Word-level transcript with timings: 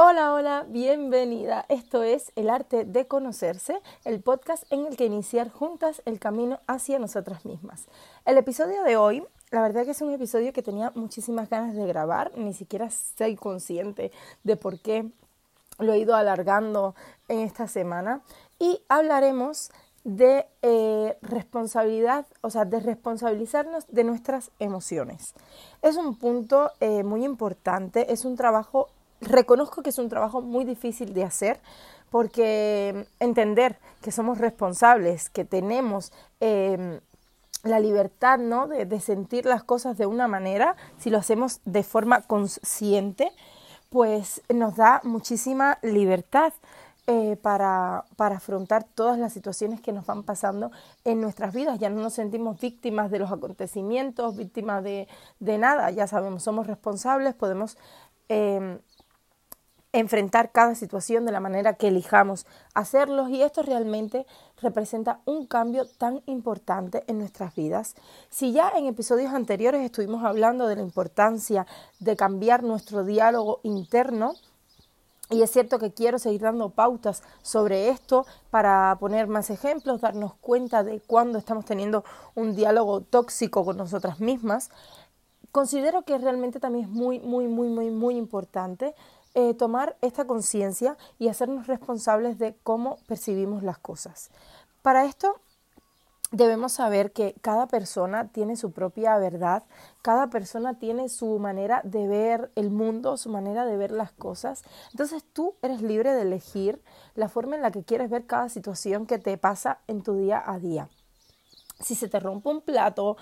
Hola, 0.00 0.32
hola, 0.32 0.64
bienvenida. 0.68 1.66
Esto 1.68 2.04
es 2.04 2.30
El 2.36 2.50
arte 2.50 2.84
de 2.84 3.08
conocerse, 3.08 3.80
el 4.04 4.20
podcast 4.20 4.62
en 4.70 4.86
el 4.86 4.96
que 4.96 5.06
iniciar 5.06 5.50
juntas 5.50 6.02
el 6.04 6.20
camino 6.20 6.60
hacia 6.68 7.00
nosotras 7.00 7.44
mismas. 7.44 7.88
El 8.24 8.38
episodio 8.38 8.84
de 8.84 8.96
hoy, 8.96 9.24
la 9.50 9.60
verdad 9.60 9.84
que 9.84 9.90
es 9.90 10.00
un 10.00 10.12
episodio 10.12 10.52
que 10.52 10.62
tenía 10.62 10.92
muchísimas 10.94 11.50
ganas 11.50 11.74
de 11.74 11.84
grabar, 11.84 12.30
ni 12.36 12.54
siquiera 12.54 12.90
soy 12.90 13.34
consciente 13.34 14.12
de 14.44 14.56
por 14.56 14.78
qué 14.78 15.10
lo 15.80 15.92
he 15.92 15.98
ido 15.98 16.14
alargando 16.14 16.94
en 17.26 17.40
esta 17.40 17.66
semana 17.66 18.22
y 18.60 18.80
hablaremos 18.88 19.72
de 20.04 20.46
eh, 20.62 21.18
responsabilidad, 21.22 22.24
o 22.40 22.50
sea, 22.50 22.64
de 22.64 22.78
responsabilizarnos 22.78 23.88
de 23.88 24.04
nuestras 24.04 24.52
emociones. 24.60 25.34
Es 25.82 25.96
un 25.96 26.16
punto 26.16 26.70
eh, 26.78 27.02
muy 27.02 27.24
importante, 27.24 28.12
es 28.12 28.24
un 28.24 28.36
trabajo 28.36 28.90
reconozco 29.20 29.82
que 29.82 29.90
es 29.90 29.98
un 29.98 30.08
trabajo 30.08 30.40
muy 30.40 30.64
difícil 30.64 31.14
de 31.14 31.24
hacer 31.24 31.60
porque 32.10 33.06
entender 33.20 33.78
que 34.02 34.12
somos 34.12 34.38
responsables, 34.38 35.28
que 35.30 35.44
tenemos 35.44 36.12
em, 36.40 37.00
la 37.64 37.80
libertad 37.80 38.38
¿no? 38.38 38.68
de, 38.68 39.00
sentir 39.00 39.44
las 39.44 39.62
cosas 39.62 39.98
de 39.98 40.06
una 40.06 40.28
manera, 40.28 40.76
si 40.98 41.10
lo 41.10 41.18
hacemos 41.18 41.60
de 41.64 41.82
forma 41.82 42.22
consciente, 42.22 43.32
pues 43.90 44.42
nos 44.48 44.76
da 44.76 45.00
muchísima 45.04 45.78
libertad. 45.82 46.52
Eh, 47.10 47.38
para, 47.40 48.04
para, 48.16 48.36
afrontar 48.36 48.84
todas 48.84 49.18
las 49.18 49.32
situaciones 49.32 49.80
que 49.80 49.92
nos 49.92 50.04
van 50.04 50.24
pasando 50.24 50.70
en 51.06 51.22
nuestras 51.22 51.54
vidas. 51.54 51.78
Ya 51.78 51.88
no 51.88 52.02
nos 52.02 52.12
sentimos 52.12 52.60
víctimas 52.60 53.10
de 53.10 53.18
los 53.18 53.32
acontecimientos, 53.32 54.36
víctimas 54.36 54.84
de, 54.84 55.08
de 55.40 55.56
nada, 55.56 55.90
ya 55.90 56.06
sabemos, 56.06 56.42
somos 56.42 56.66
responsables, 56.66 57.34
podemos 57.34 57.78
em, 58.28 58.78
enfrentar 59.92 60.52
cada 60.52 60.74
situación 60.74 61.24
de 61.24 61.32
la 61.32 61.40
manera 61.40 61.74
que 61.74 61.88
elijamos 61.88 62.46
hacerlos 62.74 63.30
y 63.30 63.42
esto 63.42 63.62
realmente 63.62 64.26
representa 64.60 65.20
un 65.24 65.46
cambio 65.46 65.86
tan 65.86 66.22
importante 66.26 67.04
en 67.06 67.18
nuestras 67.18 67.54
vidas. 67.54 67.94
Si 68.28 68.52
ya 68.52 68.70
en 68.76 68.86
episodios 68.86 69.32
anteriores 69.32 69.82
estuvimos 69.82 70.24
hablando 70.24 70.66
de 70.66 70.76
la 70.76 70.82
importancia 70.82 71.66
de 72.00 72.16
cambiar 72.16 72.62
nuestro 72.62 73.04
diálogo 73.04 73.60
interno, 73.62 74.34
y 75.30 75.42
es 75.42 75.50
cierto 75.50 75.78
que 75.78 75.92
quiero 75.92 76.18
seguir 76.18 76.40
dando 76.40 76.70
pautas 76.70 77.22
sobre 77.42 77.90
esto 77.90 78.26
para 78.50 78.96
poner 78.98 79.26
más 79.26 79.50
ejemplos, 79.50 80.00
darnos 80.00 80.34
cuenta 80.34 80.82
de 80.82 81.00
cuándo 81.00 81.38
estamos 81.38 81.66
teniendo 81.66 82.02
un 82.34 82.54
diálogo 82.54 83.02
tóxico 83.02 83.64
con 83.64 83.76
nosotras 83.76 84.20
mismas. 84.20 84.70
Considero 85.52 86.02
que 86.02 86.16
realmente 86.16 86.60
también 86.60 86.86
es 86.86 86.90
muy, 86.90 87.20
muy, 87.20 87.46
muy, 87.46 87.68
muy, 87.68 87.90
muy 87.90 88.16
importante 88.16 88.94
eh, 89.34 89.54
tomar 89.54 89.96
esta 90.00 90.26
conciencia 90.26 90.96
y 91.18 91.28
hacernos 91.28 91.66
responsables 91.66 92.38
de 92.38 92.56
cómo 92.62 92.96
percibimos 93.06 93.62
las 93.62 93.78
cosas. 93.78 94.30
Para 94.82 95.04
esto 95.04 95.40
debemos 96.30 96.72
saber 96.72 97.12
que 97.12 97.34
cada 97.40 97.66
persona 97.66 98.28
tiene 98.28 98.56
su 98.56 98.72
propia 98.72 99.16
verdad, 99.18 99.64
cada 100.02 100.28
persona 100.28 100.78
tiene 100.78 101.08
su 101.08 101.38
manera 101.38 101.80
de 101.84 102.06
ver 102.06 102.50
el 102.54 102.70
mundo, 102.70 103.16
su 103.16 103.30
manera 103.30 103.64
de 103.64 103.76
ver 103.76 103.90
las 103.90 104.12
cosas. 104.12 104.62
Entonces 104.90 105.24
tú 105.32 105.54
eres 105.62 105.82
libre 105.82 106.12
de 106.12 106.22
elegir 106.22 106.82
la 107.14 107.28
forma 107.28 107.56
en 107.56 107.62
la 107.62 107.70
que 107.70 107.84
quieres 107.84 108.10
ver 108.10 108.26
cada 108.26 108.48
situación 108.48 109.06
que 109.06 109.18
te 109.18 109.38
pasa 109.38 109.78
en 109.86 110.02
tu 110.02 110.16
día 110.16 110.42
a 110.44 110.58
día. 110.58 110.88
Si 111.80 111.94
se 111.94 112.08
te 112.08 112.18
rompe 112.18 112.48
un 112.48 112.60
plato, 112.60 113.16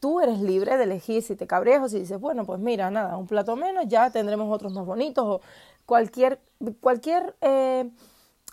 tú 0.00 0.20
eres 0.20 0.40
libre 0.40 0.76
de 0.76 0.84
elegir 0.84 1.22
si 1.22 1.36
te 1.36 1.46
cabreas 1.46 1.82
o 1.82 1.88
si 1.88 2.00
dices, 2.00 2.20
bueno, 2.20 2.44
pues 2.44 2.60
mira, 2.60 2.90
nada, 2.90 3.16
un 3.16 3.26
plato 3.26 3.56
menos, 3.56 3.84
ya 3.88 4.10
tendremos 4.10 4.52
otros 4.54 4.72
más 4.72 4.86
bonitos 4.86 5.24
o 5.24 5.40
cualquier, 5.86 6.40
cualquier 6.80 7.34
eh, 7.40 7.90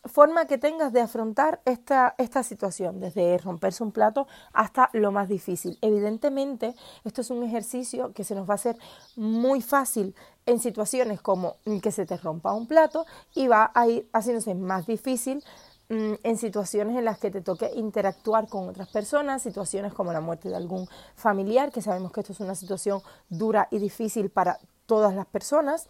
forma 0.06 0.46
que 0.46 0.58
tengas 0.58 0.94
de 0.94 1.02
afrontar 1.02 1.62
esta, 1.66 2.16
esta 2.18 2.44
situación, 2.44 3.00
desde 3.00 3.38
romperse 3.38 3.84
un 3.84 3.92
plato 3.92 4.28
hasta 4.54 4.90
lo 4.94 5.12
más 5.12 5.28
difícil. 5.28 5.78
Evidentemente, 5.82 6.76
esto 7.04 7.22
es 7.22 7.30
un 7.30 7.44
ejercicio 7.44 8.14
que 8.14 8.24
se 8.24 8.36
nos 8.36 8.50
va 8.50 8.54
a 8.54 8.56
hacer 8.56 8.78
muy 9.16 9.62
fácil 9.62 10.16
en 10.46 10.60
situaciones 10.60 11.22
como 11.22 11.58
que 11.84 11.92
se 11.92 12.06
te 12.06 12.18
rompa 12.18 12.54
un 12.54 12.68
plato 12.68 13.06
y 13.36 13.48
va 13.48 13.72
a 13.76 13.88
ir 13.88 14.10
haciéndose 14.14 14.56
más 14.56 14.88
difícil 14.88 15.44
en 15.90 16.38
situaciones 16.38 16.96
en 16.98 17.06
las 17.06 17.18
que 17.18 17.32
te 17.32 17.42
toque 17.42 17.72
interactuar 17.76 18.48
con 18.48 18.70
otras 18.70 18.90
personas, 18.90 19.42
situaciones 19.42 19.92
como 19.92 20.14
la 20.14 20.22
muerte 20.22 20.48
de 20.48 20.56
algún 20.56 20.88
familiar, 21.16 21.72
que 21.72 21.82
sabemos 21.82 22.12
que 22.12 22.20
esto 22.22 22.34
es 22.34 22.40
una 22.40 22.54
situación 22.54 23.02
dura 23.30 23.68
y 23.72 23.80
difícil 23.80 24.30
para 24.30 24.60
todas 24.86 25.16
las 25.16 25.26
personas, 25.26 25.88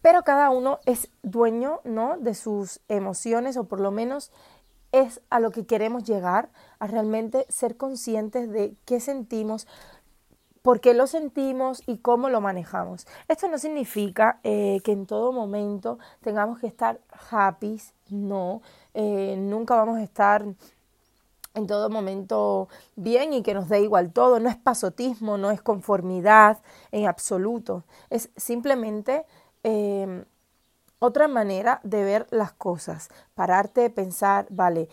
pero 0.00 0.22
cada 0.22 0.48
uno 0.50 0.78
es 0.86 1.10
dueño 1.22 1.80
¿no? 1.84 2.16
de 2.16 2.34
sus 2.34 2.80
emociones 2.88 3.58
o 3.58 3.64
por 3.64 3.80
lo 3.80 3.90
menos 3.90 4.32
es 4.92 5.20
a 5.30 5.40
lo 5.40 5.50
que 5.50 5.66
queremos 5.66 6.04
llegar, 6.04 6.48
a 6.78 6.86
realmente 6.86 7.46
ser 7.48 7.76
conscientes 7.76 8.50
de 8.50 8.74
qué 8.86 8.98
sentimos, 8.98 9.66
por 10.62 10.80
qué 10.80 10.94
lo 10.94 11.06
sentimos 11.06 11.82
y 11.86 11.98
cómo 11.98 12.28
lo 12.28 12.40
manejamos. 12.40 13.06
Esto 13.28 13.48
no 13.48 13.58
significa 13.58 14.40
eh, 14.42 14.80
que 14.84 14.92
en 14.92 15.06
todo 15.06 15.32
momento 15.32 15.98
tengamos 16.22 16.58
que 16.58 16.66
estar 16.66 17.00
happy, 17.30 17.80
no, 18.10 18.60
eh, 18.94 19.36
nunca 19.38 19.76
vamos 19.76 19.98
a 19.98 20.02
estar 20.02 20.44
en 21.54 21.66
todo 21.66 21.90
momento 21.90 22.68
bien 22.94 23.32
y 23.32 23.42
que 23.42 23.54
nos 23.54 23.68
dé 23.68 23.80
igual 23.80 24.12
todo, 24.12 24.38
no 24.38 24.48
es 24.48 24.56
pasotismo, 24.56 25.36
no 25.36 25.50
es 25.50 25.62
conformidad 25.62 26.58
en 26.92 27.06
absoluto, 27.06 27.84
es 28.08 28.30
simplemente 28.36 29.24
eh, 29.64 30.24
otra 31.00 31.26
manera 31.28 31.80
de 31.82 32.04
ver 32.04 32.26
las 32.30 32.52
cosas, 32.52 33.08
pararte, 33.34 33.90
pensar, 33.90 34.46
vale, 34.50 34.88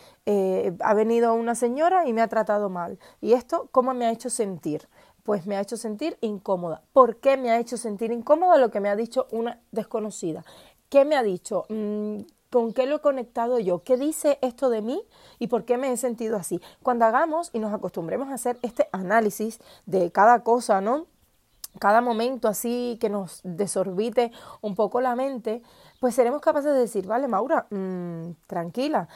ha 0.79 0.94
venido 0.94 1.34
una 1.34 1.53
señora 1.53 2.07
y 2.07 2.13
me 2.13 2.22
ha 2.22 2.28
tratado 2.28 2.69
mal, 2.69 2.97
y 3.22 3.34
esto, 3.34 3.67
¿cómo 3.72 3.94
me 3.94 4.05
ha 4.05 4.11
hecho 4.11 4.29
sentir? 4.29 4.88
Pues 5.27 5.45
me 5.45 5.57
ha 5.57 5.59
hecho 5.59 5.75
sentir 5.75 6.17
incómoda. 6.21 6.83
¿Por 6.93 7.17
qué 7.17 7.35
me 7.35 7.51
ha 7.51 7.59
hecho 7.59 7.75
sentir 7.75 8.13
incómoda 8.13 8.57
lo 8.57 8.71
que 8.71 8.79
me 8.79 8.88
ha 8.88 8.95
dicho 8.95 9.27
una 9.31 9.59
desconocida? 9.73 10.45
¿Qué 10.88 11.03
me 11.03 11.17
ha 11.17 11.21
dicho? 11.21 11.65
Mm, 11.67 12.19
¿Con 12.49 12.71
qué 12.71 12.85
lo 12.85 12.95
he 12.95 13.01
conectado 13.01 13.59
yo? 13.59 13.83
¿Qué 13.83 13.97
dice 13.97 14.39
esto 14.41 14.69
de 14.69 14.81
mí 14.81 15.03
y 15.37 15.47
por 15.47 15.66
qué 15.66 15.77
me 15.77 15.91
he 15.91 15.97
sentido 15.97 16.37
así? 16.37 16.61
Cuando 16.81 17.03
hagamos 17.03 17.49
y 17.51 17.59
nos 17.59 17.73
acostumbremos 17.73 18.29
a 18.29 18.35
hacer 18.35 18.57
este 18.61 18.87
análisis 18.93 19.59
de 19.85 20.13
cada 20.13 20.45
cosa, 20.45 20.79
¿no? 20.79 21.07
Cada 21.77 21.99
momento 21.99 22.47
así 22.47 22.97
que 23.01 23.09
nos 23.09 23.41
desorbite 23.43 24.31
un 24.61 24.75
poco 24.75 25.01
la 25.01 25.13
mente, 25.17 25.61
pues 25.99 26.16
seremos 26.16 26.39
capaces 26.39 26.71
de 26.71 26.79
decir, 26.79 27.05
vale, 27.05 27.27
Maura, 27.27 27.67
mm, 27.69 28.29
tranquila, 28.47 29.09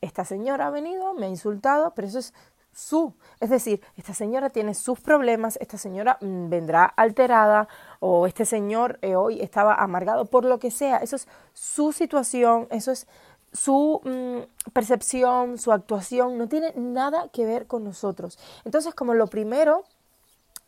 esta 0.00 0.24
señora 0.24 0.68
ha 0.68 0.70
venido, 0.70 1.14
me 1.14 1.26
ha 1.26 1.30
insultado, 1.30 1.94
pero 1.96 2.06
eso 2.06 2.20
es 2.20 2.32
su. 2.76 3.14
Es 3.40 3.50
decir, 3.50 3.80
esta 3.96 4.14
señora 4.14 4.50
tiene 4.50 4.74
sus 4.74 5.00
problemas, 5.00 5.58
esta 5.60 5.78
señora 5.78 6.18
mm, 6.20 6.50
vendrá 6.50 6.84
alterada 6.84 7.68
o 8.00 8.26
este 8.26 8.44
señor 8.44 8.98
eh, 9.02 9.16
hoy 9.16 9.40
estaba 9.40 9.74
amargado 9.74 10.26
por 10.26 10.44
lo 10.44 10.58
que 10.58 10.70
sea. 10.70 10.98
Eso 10.98 11.16
es 11.16 11.26
su 11.54 11.92
situación, 11.92 12.68
eso 12.70 12.92
es 12.92 13.06
su 13.52 14.00
mm, 14.04 14.70
percepción, 14.72 15.58
su 15.58 15.72
actuación, 15.72 16.36
no 16.36 16.48
tiene 16.48 16.72
nada 16.76 17.28
que 17.32 17.46
ver 17.46 17.66
con 17.66 17.82
nosotros. 17.82 18.38
Entonces, 18.64 18.94
como 18.94 19.14
lo 19.14 19.26
primero 19.26 19.84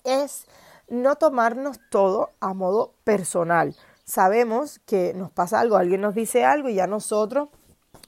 es 0.04 0.46
no 0.88 1.16
tomarnos 1.16 1.78
todo 1.90 2.30
a 2.40 2.54
modo 2.54 2.94
personal. 3.04 3.76
Sabemos 4.04 4.80
que 4.86 5.12
nos 5.12 5.30
pasa 5.30 5.60
algo, 5.60 5.76
alguien 5.76 6.00
nos 6.00 6.14
dice 6.14 6.46
algo 6.46 6.70
y 6.70 6.76
ya 6.76 6.86
nosotros 6.86 7.50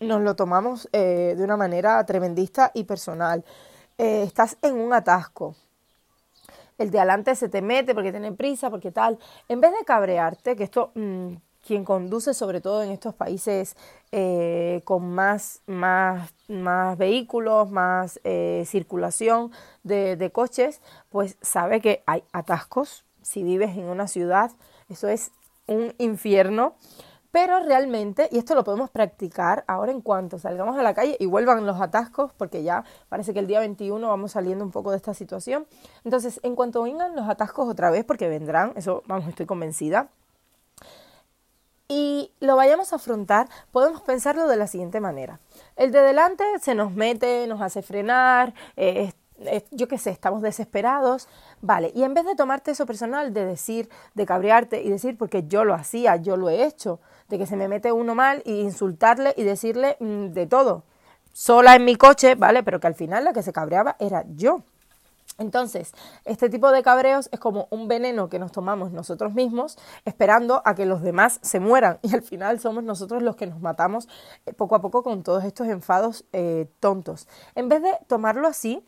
nos 0.00 0.22
lo 0.22 0.34
tomamos 0.34 0.88
eh, 0.92 1.34
de 1.36 1.44
una 1.44 1.58
manera 1.58 2.04
tremendista 2.06 2.70
y 2.72 2.84
personal. 2.84 3.44
Eh, 4.02 4.22
estás 4.22 4.56
en 4.62 4.80
un 4.80 4.94
atasco. 4.94 5.54
El 6.78 6.90
de 6.90 7.00
adelante 7.00 7.34
se 7.34 7.50
te 7.50 7.60
mete 7.60 7.92
porque 7.94 8.12
tiene 8.12 8.32
prisa, 8.32 8.70
porque 8.70 8.90
tal. 8.90 9.18
En 9.46 9.60
vez 9.60 9.72
de 9.72 9.84
cabrearte, 9.84 10.56
que 10.56 10.64
esto 10.64 10.90
mm, 10.94 11.34
quien 11.66 11.84
conduce 11.84 12.32
sobre 12.32 12.62
todo 12.62 12.82
en 12.82 12.92
estos 12.92 13.14
países 13.14 13.76
eh, 14.10 14.80
con 14.84 15.10
más, 15.10 15.60
más, 15.66 16.32
más 16.48 16.96
vehículos, 16.96 17.70
más 17.70 18.18
eh, 18.24 18.64
circulación 18.66 19.52
de, 19.82 20.16
de 20.16 20.30
coches, 20.32 20.80
pues 21.10 21.36
sabe 21.42 21.82
que 21.82 22.02
hay 22.06 22.24
atascos. 22.32 23.04
Si 23.20 23.42
vives 23.42 23.76
en 23.76 23.84
una 23.84 24.08
ciudad, 24.08 24.50
eso 24.88 25.08
es 25.08 25.30
un 25.66 25.94
infierno. 25.98 26.74
Pero 27.32 27.60
realmente, 27.60 28.28
y 28.32 28.38
esto 28.38 28.54
lo 28.54 28.64
podemos 28.64 28.90
practicar 28.90 29.64
ahora 29.68 29.92
en 29.92 30.00
cuanto 30.00 30.38
salgamos 30.38 30.76
a 30.76 30.82
la 30.82 30.94
calle 30.94 31.16
y 31.20 31.26
vuelvan 31.26 31.64
los 31.64 31.80
atascos, 31.80 32.32
porque 32.36 32.62
ya 32.62 32.84
parece 33.08 33.32
que 33.32 33.38
el 33.38 33.46
día 33.46 33.60
21 33.60 34.08
vamos 34.08 34.32
saliendo 34.32 34.64
un 34.64 34.72
poco 34.72 34.90
de 34.90 34.96
esta 34.96 35.14
situación. 35.14 35.66
Entonces, 36.04 36.40
en 36.42 36.56
cuanto 36.56 36.82
vengan 36.82 37.14
los 37.14 37.28
atascos 37.28 37.68
otra 37.68 37.90
vez, 37.90 38.04
porque 38.04 38.28
vendrán, 38.28 38.72
eso, 38.74 39.02
vamos, 39.06 39.28
estoy 39.28 39.46
convencida, 39.46 40.08
y 41.86 42.32
lo 42.38 42.54
vayamos 42.54 42.92
a 42.92 42.96
afrontar, 42.96 43.48
podemos 43.72 44.00
pensarlo 44.02 44.46
de 44.46 44.56
la 44.56 44.68
siguiente 44.68 45.00
manera. 45.00 45.40
El 45.74 45.90
de 45.90 46.00
delante 46.00 46.44
se 46.60 46.76
nos 46.76 46.92
mete, 46.92 47.48
nos 47.48 47.60
hace 47.60 47.82
frenar, 47.82 48.54
eh, 48.76 49.12
yo 49.70 49.88
qué 49.88 49.98
sé, 49.98 50.10
estamos 50.10 50.42
desesperados, 50.42 51.28
vale, 51.60 51.90
y 51.94 52.02
en 52.02 52.14
vez 52.14 52.26
de 52.26 52.34
tomarte 52.34 52.70
eso 52.72 52.86
personal, 52.86 53.32
de 53.32 53.44
decir, 53.44 53.88
de 54.14 54.26
cabrearte 54.26 54.82
y 54.82 54.90
decir, 54.90 55.16
porque 55.16 55.48
yo 55.48 55.64
lo 55.64 55.74
hacía, 55.74 56.16
yo 56.16 56.36
lo 56.36 56.48
he 56.50 56.64
hecho, 56.64 57.00
de 57.30 57.38
que 57.38 57.46
se 57.46 57.56
me 57.56 57.68
mete 57.68 57.92
uno 57.92 58.14
mal 58.14 58.42
y 58.44 58.60
insultarle 58.60 59.32
y 59.36 59.44
decirle 59.44 59.96
mm, 60.00 60.26
de 60.32 60.46
todo, 60.46 60.82
sola 61.32 61.76
en 61.76 61.84
mi 61.84 61.96
coche, 61.96 62.34
¿vale? 62.34 62.62
Pero 62.62 62.80
que 62.80 62.88
al 62.88 62.94
final 62.94 63.24
la 63.24 63.32
que 63.32 63.42
se 63.42 63.52
cabreaba 63.52 63.96
era 63.98 64.24
yo. 64.34 64.62
Entonces, 65.38 65.92
este 66.26 66.50
tipo 66.50 66.70
de 66.70 66.82
cabreos 66.82 67.30
es 67.32 67.40
como 67.40 67.66
un 67.70 67.88
veneno 67.88 68.28
que 68.28 68.38
nos 68.38 68.52
tomamos 68.52 68.92
nosotros 68.92 69.32
mismos 69.32 69.78
esperando 70.04 70.60
a 70.66 70.74
que 70.74 70.84
los 70.84 71.02
demás 71.02 71.38
se 71.40 71.60
mueran 71.60 71.98
y 72.02 72.14
al 72.14 72.22
final 72.22 72.60
somos 72.60 72.84
nosotros 72.84 73.22
los 73.22 73.36
que 73.36 73.46
nos 73.46 73.60
matamos 73.60 74.06
eh, 74.44 74.52
poco 74.52 74.74
a 74.74 74.80
poco 74.80 75.02
con 75.02 75.22
todos 75.22 75.44
estos 75.44 75.68
enfados 75.68 76.24
eh, 76.32 76.66
tontos. 76.80 77.26
En 77.54 77.70
vez 77.70 77.82
de 77.82 77.96
tomarlo 78.06 78.46
así, 78.48 78.84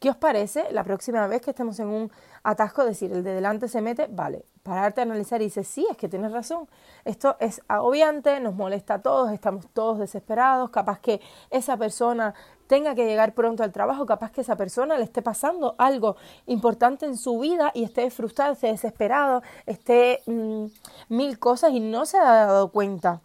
¿qué 0.00 0.08
os 0.08 0.16
parece 0.16 0.72
la 0.72 0.84
próxima 0.84 1.26
vez 1.26 1.42
que 1.42 1.50
estemos 1.50 1.78
en 1.78 1.88
un 1.88 2.12
atasco 2.42 2.84
decir 2.84 3.12
el 3.12 3.22
de 3.22 3.34
delante 3.34 3.68
se 3.68 3.82
mete? 3.82 4.06
Vale, 4.10 4.46
pararte 4.66 5.00
a 5.00 5.04
analizar 5.04 5.40
y 5.40 5.44
dices, 5.44 5.68
sí, 5.68 5.86
es 5.88 5.96
que 5.96 6.08
tienes 6.08 6.32
razón, 6.32 6.68
esto 7.04 7.36
es 7.38 7.62
agobiante, 7.68 8.40
nos 8.40 8.54
molesta 8.54 8.94
a 8.94 9.02
todos, 9.02 9.30
estamos 9.30 9.66
todos 9.72 10.00
desesperados, 10.00 10.70
capaz 10.70 10.98
que 10.98 11.20
esa 11.50 11.76
persona 11.76 12.34
tenga 12.66 12.96
que 12.96 13.06
llegar 13.06 13.32
pronto 13.32 13.62
al 13.62 13.70
trabajo, 13.70 14.06
capaz 14.06 14.32
que 14.32 14.40
esa 14.40 14.56
persona 14.56 14.98
le 14.98 15.04
esté 15.04 15.22
pasando 15.22 15.76
algo 15.78 16.16
importante 16.46 17.06
en 17.06 17.16
su 17.16 17.38
vida 17.38 17.70
y 17.74 17.84
esté 17.84 18.10
frustrado, 18.10 18.54
esté 18.54 18.66
desesperado, 18.66 19.42
esté 19.66 20.22
mm, 20.26 20.66
mil 21.10 21.38
cosas 21.38 21.70
y 21.70 21.78
no 21.78 22.04
se 22.04 22.18
ha 22.18 22.24
dado 22.24 22.72
cuenta 22.72 23.20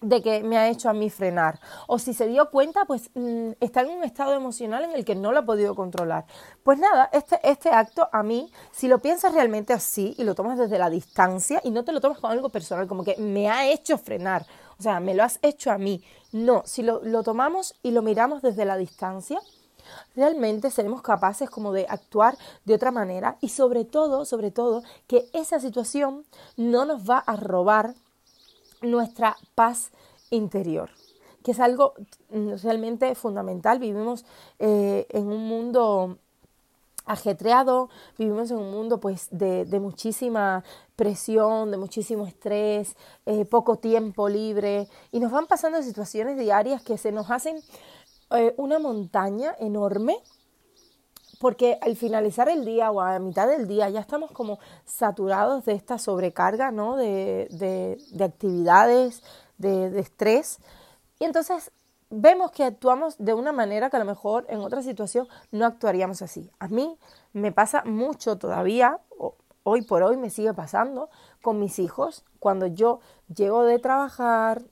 de 0.00 0.22
que 0.22 0.42
me 0.42 0.58
ha 0.58 0.68
hecho 0.68 0.88
a 0.88 0.92
mí 0.92 1.10
frenar. 1.10 1.60
O 1.86 1.98
si 1.98 2.14
se 2.14 2.26
dio 2.26 2.50
cuenta, 2.50 2.84
pues 2.84 3.10
mm, 3.14 3.52
está 3.60 3.82
en 3.82 3.90
un 3.90 4.04
estado 4.04 4.34
emocional 4.34 4.84
en 4.84 4.92
el 4.92 5.04
que 5.04 5.14
no 5.14 5.32
lo 5.32 5.40
ha 5.40 5.44
podido 5.44 5.74
controlar. 5.74 6.24
Pues 6.62 6.78
nada, 6.78 7.08
este, 7.12 7.38
este 7.42 7.70
acto 7.70 8.08
a 8.12 8.22
mí, 8.22 8.50
si 8.72 8.88
lo 8.88 8.98
piensas 8.98 9.34
realmente 9.34 9.72
así 9.72 10.14
y 10.18 10.24
lo 10.24 10.34
tomas 10.34 10.58
desde 10.58 10.78
la 10.78 10.90
distancia 10.90 11.60
y 11.64 11.70
no 11.70 11.84
te 11.84 11.92
lo 11.92 12.00
tomas 12.00 12.18
con 12.18 12.30
algo 12.30 12.48
personal, 12.48 12.86
como 12.86 13.04
que 13.04 13.16
me 13.16 13.48
ha 13.48 13.70
hecho 13.70 13.98
frenar, 13.98 14.46
o 14.78 14.82
sea, 14.82 15.00
me 15.00 15.14
lo 15.14 15.22
has 15.22 15.38
hecho 15.42 15.70
a 15.70 15.78
mí. 15.78 16.02
No, 16.32 16.62
si 16.66 16.82
lo, 16.82 17.02
lo 17.02 17.22
tomamos 17.22 17.74
y 17.82 17.92
lo 17.92 18.02
miramos 18.02 18.42
desde 18.42 18.64
la 18.64 18.76
distancia, 18.76 19.40
realmente 20.16 20.70
seremos 20.70 21.02
capaces 21.02 21.50
como 21.50 21.72
de 21.72 21.86
actuar 21.88 22.36
de 22.64 22.74
otra 22.74 22.90
manera 22.90 23.36
y 23.40 23.50
sobre 23.50 23.84
todo, 23.84 24.24
sobre 24.24 24.50
todo, 24.50 24.82
que 25.06 25.28
esa 25.32 25.60
situación 25.60 26.24
no 26.56 26.84
nos 26.84 27.08
va 27.08 27.18
a 27.18 27.36
robar 27.36 27.94
nuestra 28.82 29.36
paz 29.54 29.92
interior, 30.30 30.90
que 31.42 31.52
es 31.52 31.60
algo 31.60 31.94
realmente 32.62 33.14
fundamental. 33.14 33.78
Vivimos 33.78 34.24
eh, 34.58 35.06
en 35.10 35.28
un 35.28 35.48
mundo 35.48 36.18
ajetreado, 37.06 37.90
vivimos 38.18 38.50
en 38.50 38.58
un 38.58 38.70
mundo 38.70 38.98
pues 38.98 39.28
de, 39.30 39.66
muchísima 39.80 40.64
presión, 40.96 41.70
de 41.70 41.76
muchísimo 41.76 42.26
estrés, 42.26 42.96
eh, 43.26 43.44
poco 43.44 43.76
tiempo 43.76 44.28
libre 44.28 44.88
y 45.12 45.20
nos 45.20 45.30
van 45.30 45.46
pasando 45.46 45.82
situaciones 45.82 46.38
diarias 46.38 46.82
que 46.82 46.96
se 46.96 47.12
nos 47.12 47.30
hacen 47.30 47.56
eh, 48.30 48.54
una 48.56 48.78
montaña 48.78 49.54
enorme 49.58 50.16
porque 51.38 51.78
al 51.80 51.96
finalizar 51.96 52.48
el 52.48 52.64
día 52.64 52.90
o 52.90 53.00
a 53.00 53.18
mitad 53.18 53.48
del 53.48 53.66
día 53.66 53.88
ya 53.88 54.00
estamos 54.00 54.30
como 54.32 54.58
saturados 54.84 55.64
de 55.64 55.72
esta 55.74 55.98
sobrecarga, 55.98 56.70
¿no? 56.70 56.96
De, 56.96 57.48
de, 57.50 58.24
actividades, 58.24 59.22
de, 59.58 59.90
de, 59.90 60.00
estrés. 60.00 60.58
Y 61.18 61.24
entonces 61.24 61.70
vemos 62.10 62.50
que 62.52 62.64
actuamos 62.64 63.16
de 63.18 63.34
una 63.34 63.52
manera 63.52 63.90
que 63.90 63.96
a 63.96 64.00
lo 64.00 64.04
mejor 64.04 64.46
en 64.48 64.60
otra 64.60 64.82
situación 64.82 65.26
no 65.50 65.66
actuaríamos 65.66 66.22
así. 66.22 66.50
A 66.58 66.68
mí 66.68 66.96
me 67.32 67.52
pasa 67.52 67.82
mucho 67.84 68.38
todavía, 68.38 69.00
hoy 69.64 69.82
por 69.82 70.02
hoy 70.02 70.16
me 70.16 70.30
sigue 70.30 70.54
pasando 70.54 71.08
con 71.42 71.58
mis 71.58 71.78
hijos, 71.78 72.24
cuando 72.38 72.66
yo 72.66 73.00
llego 73.34 73.64
de 73.64 73.78
trabajar, 73.78 74.62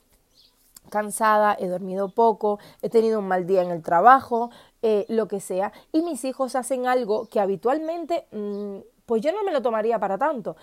cansada, 0.90 1.56
he 1.58 1.66
dormido 1.66 2.10
poco, 2.10 2.58
he 2.82 2.90
tenido 2.90 3.18
un 3.18 3.26
mal 3.26 3.46
día 3.46 3.62
en 3.62 3.70
el 3.70 3.82
trabajo, 3.82 4.50
eh, 4.82 5.06
lo 5.08 5.28
que 5.28 5.40
sea, 5.40 5.72
y 5.92 6.02
mis 6.02 6.24
hijos 6.24 6.56
hacen 6.56 6.86
algo 6.86 7.26
que 7.26 7.40
habitualmente, 7.40 8.26
mm, 8.32 8.78
pues 9.06 9.22
yo 9.22 9.32
no 9.32 9.44
me 9.44 9.52
lo 9.52 9.62
tomaría 9.62 9.98
para 9.98 10.18
tanto. 10.18 10.56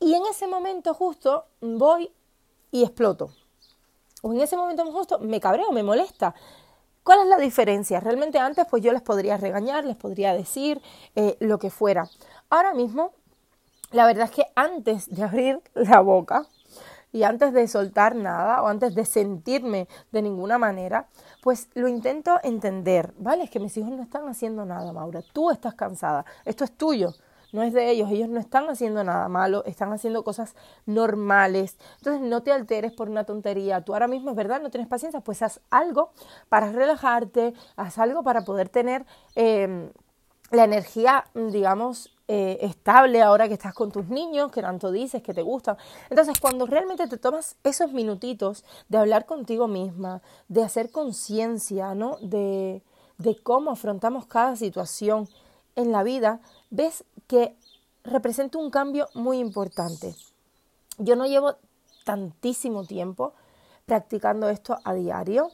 Y 0.00 0.14
en 0.14 0.22
ese 0.26 0.46
momento 0.46 0.94
justo 0.94 1.46
voy 1.60 2.10
y 2.70 2.82
exploto. 2.82 3.30
O 4.22 4.32
en 4.32 4.40
ese 4.40 4.56
momento 4.56 4.84
justo 4.90 5.18
me 5.18 5.40
cabreo, 5.40 5.72
me 5.72 5.82
molesta. 5.82 6.34
¿Cuál 7.02 7.20
es 7.20 7.26
la 7.26 7.36
diferencia? 7.36 8.00
Realmente 8.00 8.38
antes 8.38 8.66
pues 8.68 8.82
yo 8.82 8.92
les 8.92 9.02
podría 9.02 9.36
regañar, 9.36 9.84
les 9.84 9.96
podría 9.96 10.32
decir 10.32 10.80
eh, 11.14 11.36
lo 11.40 11.58
que 11.58 11.70
fuera. 11.70 12.08
Ahora 12.48 12.74
mismo, 12.74 13.12
la 13.90 14.06
verdad 14.06 14.24
es 14.24 14.30
que 14.30 14.46
antes 14.54 15.14
de 15.14 15.22
abrir 15.22 15.60
la 15.74 16.00
boca, 16.00 16.46
y 17.14 17.22
antes 17.22 17.52
de 17.52 17.68
soltar 17.68 18.16
nada 18.16 18.60
o 18.60 18.66
antes 18.66 18.92
de 18.96 19.04
sentirme 19.04 19.86
de 20.10 20.20
ninguna 20.20 20.58
manera, 20.58 21.06
pues 21.42 21.68
lo 21.74 21.86
intento 21.86 22.40
entender, 22.42 23.14
¿vale? 23.18 23.44
Es 23.44 23.50
que 23.50 23.60
mis 23.60 23.76
hijos 23.76 23.92
no 23.92 24.02
están 24.02 24.26
haciendo 24.26 24.64
nada, 24.64 24.92
Maura, 24.92 25.22
tú 25.32 25.52
estás 25.52 25.76
cansada, 25.76 26.24
esto 26.44 26.64
es 26.64 26.76
tuyo, 26.76 27.14
no 27.52 27.62
es 27.62 27.72
de 27.72 27.88
ellos, 27.88 28.10
ellos 28.10 28.28
no 28.28 28.40
están 28.40 28.68
haciendo 28.68 29.04
nada 29.04 29.28
malo, 29.28 29.62
están 29.64 29.92
haciendo 29.92 30.24
cosas 30.24 30.56
normales, 30.86 31.78
entonces 31.98 32.20
no 32.20 32.42
te 32.42 32.50
alteres 32.50 32.90
por 32.90 33.08
una 33.08 33.22
tontería, 33.22 33.82
tú 33.82 33.92
ahora 33.92 34.08
mismo 34.08 34.30
es 34.30 34.36
verdad, 34.36 34.60
no 34.60 34.70
tienes 34.70 34.88
paciencia, 34.88 35.20
pues 35.20 35.40
haz 35.40 35.60
algo 35.70 36.10
para 36.48 36.72
relajarte, 36.72 37.54
haz 37.76 37.96
algo 37.98 38.24
para 38.24 38.40
poder 38.40 38.68
tener 38.70 39.06
eh, 39.36 39.88
la 40.50 40.64
energía, 40.64 41.26
digamos, 41.32 42.13
eh, 42.26 42.58
estable 42.62 43.20
ahora 43.20 43.48
que 43.48 43.54
estás 43.54 43.74
con 43.74 43.92
tus 43.92 44.08
niños, 44.08 44.50
que 44.50 44.62
tanto 44.62 44.90
dices 44.90 45.22
que 45.22 45.34
te 45.34 45.42
gustan. 45.42 45.76
Entonces, 46.08 46.40
cuando 46.40 46.66
realmente 46.66 47.06
te 47.06 47.18
tomas 47.18 47.56
esos 47.64 47.92
minutitos 47.92 48.64
de 48.88 48.98
hablar 48.98 49.26
contigo 49.26 49.68
misma, 49.68 50.22
de 50.48 50.62
hacer 50.62 50.90
conciencia, 50.90 51.94
¿no? 51.94 52.16
De, 52.22 52.82
de 53.18 53.36
cómo 53.36 53.70
afrontamos 53.70 54.26
cada 54.26 54.56
situación 54.56 55.28
en 55.76 55.92
la 55.92 56.02
vida, 56.02 56.40
ves 56.70 57.04
que 57.26 57.56
representa 58.04 58.58
un 58.58 58.70
cambio 58.70 59.08
muy 59.14 59.38
importante. 59.38 60.14
Yo 60.98 61.16
no 61.16 61.26
llevo 61.26 61.56
tantísimo 62.04 62.84
tiempo 62.84 63.34
practicando 63.86 64.48
esto 64.48 64.78
a 64.84 64.94
diario, 64.94 65.50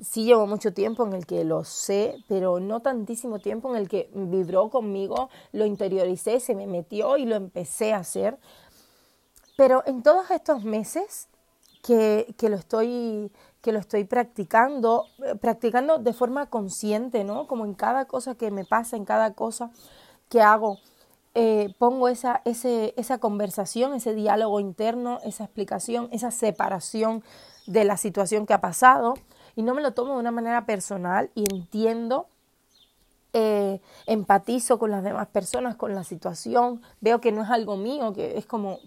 sí 0.00 0.24
llevo 0.24 0.46
mucho 0.46 0.72
tiempo 0.72 1.04
en 1.06 1.12
el 1.12 1.26
que 1.26 1.44
lo 1.44 1.64
sé, 1.64 2.16
pero 2.28 2.60
no 2.60 2.80
tantísimo 2.80 3.38
tiempo 3.38 3.70
en 3.70 3.76
el 3.76 3.88
que 3.88 4.10
vibró 4.14 4.70
conmigo, 4.70 5.28
lo 5.52 5.66
interioricé, 5.66 6.40
se 6.40 6.54
me 6.54 6.66
metió 6.66 7.16
y 7.16 7.26
lo 7.26 7.36
empecé 7.36 7.92
a 7.92 7.98
hacer. 7.98 8.38
Pero 9.56 9.82
en 9.86 10.02
todos 10.02 10.30
estos 10.30 10.64
meses 10.64 11.28
que, 11.82 12.34
que 12.38 12.48
lo 12.48 12.56
estoy 12.56 13.30
que 13.62 13.72
lo 13.72 13.78
estoy 13.78 14.04
practicando, 14.04 15.06
practicando 15.40 15.98
de 15.98 16.12
forma 16.12 16.46
consciente, 16.46 17.22
¿no? 17.22 17.46
Como 17.46 17.64
en 17.64 17.74
cada 17.74 18.06
cosa 18.06 18.34
que 18.34 18.50
me 18.50 18.64
pasa, 18.64 18.96
en 18.96 19.04
cada 19.04 19.34
cosa 19.34 19.70
que 20.28 20.42
hago, 20.42 20.78
eh, 21.34 21.72
pongo 21.78 22.08
esa, 22.08 22.42
ese, 22.44 22.92
esa 22.96 23.18
conversación, 23.18 23.94
ese 23.94 24.14
diálogo 24.14 24.58
interno, 24.58 25.20
esa 25.24 25.44
explicación, 25.44 26.08
esa 26.10 26.32
separación 26.32 27.22
de 27.66 27.84
la 27.84 27.96
situación 27.96 28.46
que 28.46 28.54
ha 28.54 28.60
pasado 28.60 29.14
y 29.56 29.62
no 29.62 29.74
me 29.74 29.82
lo 29.82 29.92
tomo 29.92 30.14
de 30.14 30.20
una 30.20 30.30
manera 30.30 30.64
personal 30.66 31.30
y 31.34 31.44
entiendo, 31.52 32.26
eh, 33.32 33.80
empatizo 34.06 34.78
con 34.78 34.90
las 34.90 35.02
demás 35.02 35.28
personas, 35.28 35.76
con 35.76 35.94
la 35.94 36.04
situación, 36.04 36.82
veo 37.00 37.20
que 37.20 37.32
no 37.32 37.42
es 37.42 37.50
algo 37.50 37.76
mío, 37.76 38.12
que 38.12 38.36
es 38.36 38.46
como, 38.46 38.78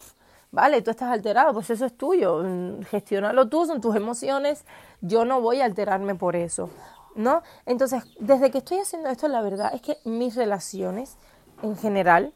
vale, 0.52 0.82
tú 0.82 0.92
estás 0.92 1.12
alterado, 1.12 1.54
pues 1.54 1.70
eso 1.70 1.86
es 1.86 1.98
tuyo, 1.98 2.44
mm, 2.44 2.84
gestiónalo 2.84 3.50
tú, 3.50 3.66
son 3.66 3.82
tus 3.82 3.96
emociones, 3.96 4.66
yo 5.02 5.26
no 5.26 5.42
voy 5.42 5.62
a 5.62 5.66
alterarme 5.66 6.16
por 6.16 6.36
eso, 6.36 6.70
¿no? 7.16 7.42
Entonces, 7.66 8.04
desde 8.20 8.52
que 8.52 8.60
estoy 8.60 8.80
haciendo 8.80 9.10
esto, 9.10 9.28
la 9.28 9.42
verdad 9.42 9.72
es 9.74 9.82
que 9.82 9.98
mis 10.06 10.36
relaciones 10.36 11.18
en 11.64 11.76
general 11.78 12.34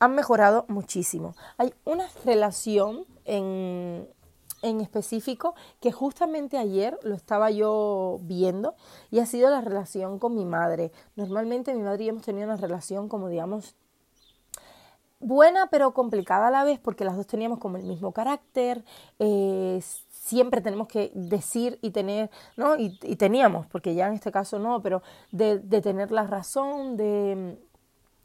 han 0.00 0.14
mejorado 0.14 0.64
muchísimo. 0.68 1.34
Hay 1.56 1.72
una 1.84 2.06
relación 2.24 3.06
en, 3.24 4.06
en 4.64 4.80
específico 4.80 5.54
que 5.80 5.92
justamente 5.92 6.58
ayer 6.58 6.98
lo 7.02 7.14
estaba 7.14 7.50
yo 7.50 8.18
viendo 8.22 8.74
y 9.10 9.20
ha 9.20 9.26
sido 9.26 9.50
la 9.50 9.60
relación 9.60 10.18
con 10.18 10.34
mi 10.34 10.44
madre. 10.44 10.90
Normalmente 11.16 11.74
mi 11.74 11.82
madre 11.82 12.04
y 12.04 12.06
yo 12.06 12.12
hemos 12.12 12.24
tenido 12.24 12.46
una 12.46 12.56
relación 12.56 13.08
como 13.08 13.28
digamos 13.28 13.76
buena 15.20 15.68
pero 15.70 15.94
complicada 15.94 16.48
a 16.48 16.50
la 16.50 16.64
vez 16.64 16.78
porque 16.78 17.04
las 17.04 17.16
dos 17.16 17.26
teníamos 17.26 17.58
como 17.58 17.76
el 17.76 17.84
mismo 17.84 18.12
carácter, 18.12 18.84
eh, 19.18 19.80
siempre 20.10 20.60
tenemos 20.60 20.88
que 20.88 21.12
decir 21.14 21.78
y 21.82 21.90
tener, 21.90 22.30
¿no? 22.56 22.76
Y, 22.76 22.90
teníamos, 23.16 23.66
porque 23.66 23.94
ya 23.94 24.08
en 24.08 24.14
este 24.14 24.32
caso 24.32 24.58
no, 24.58 24.82
pero 24.82 25.02
de, 25.30 25.58
de 25.58 25.80
tener 25.82 26.10
la 26.10 26.26
razón, 26.26 26.96
de, 26.96 27.58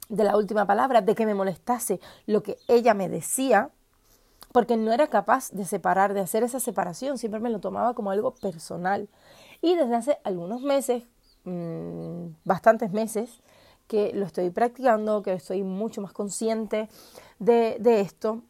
de 0.07 0.23
la 0.23 0.37
última 0.37 0.65
palabra, 0.65 1.01
de 1.01 1.15
que 1.15 1.25
me 1.25 1.33
molestase 1.33 1.99
lo 2.25 2.41
que 2.41 2.57
ella 2.67 2.93
me 2.93 3.09
decía, 3.09 3.69
porque 4.51 4.77
no 4.77 4.91
era 4.91 5.07
capaz 5.07 5.51
de 5.51 5.65
separar, 5.65 6.13
de 6.13 6.21
hacer 6.21 6.43
esa 6.43 6.59
separación, 6.59 7.17
siempre 7.17 7.39
me 7.39 7.49
lo 7.49 7.59
tomaba 7.59 7.93
como 7.93 8.11
algo 8.11 8.33
personal. 8.35 9.09
Y 9.61 9.75
desde 9.75 9.95
hace 9.95 10.17
algunos 10.23 10.61
meses, 10.61 11.03
mm, 11.43 12.27
bastantes 12.45 12.91
meses 12.91 13.41
que 13.87 14.11
lo 14.13 14.25
estoy 14.25 14.49
practicando, 14.51 15.23
que 15.23 15.33
estoy 15.33 15.63
mucho 15.63 16.01
más 16.01 16.13
consciente 16.13 16.89
de, 17.39 17.77
esto 18.01 18.43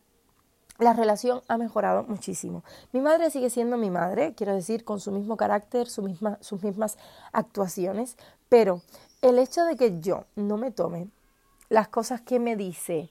la 0.78 0.94
relación 0.94 1.42
ha 1.48 1.58
mejorado 1.58 2.04
muchísimo. 2.04 2.64
Mi 2.94 3.02
madre 3.02 3.30
sigue 3.32 3.50
siendo 3.50 3.78
mi 3.78 3.90
madre, 3.90 4.34
quiero 4.36 4.54
decir, 4.54 4.86
con 4.86 5.00
su 5.02 5.12
mismo 5.12 5.36
carácter, 5.36 5.90
su 5.90 6.02
misma, 6.02 6.38
sus 6.42 6.64
mismas 6.64 6.98
actuaciones, 7.34 8.18
pero 8.48 8.82
el 9.22 9.40
hecho 9.40 9.66
de 9.66 9.76
que 9.76 10.00
yo 10.00 10.26
no 10.36 10.58
me 10.58 10.72
tome 10.72 11.10
las 11.68 11.90
cosas 11.90 12.22
que 12.22 12.40
me 12.40 12.56
dice 12.56 13.10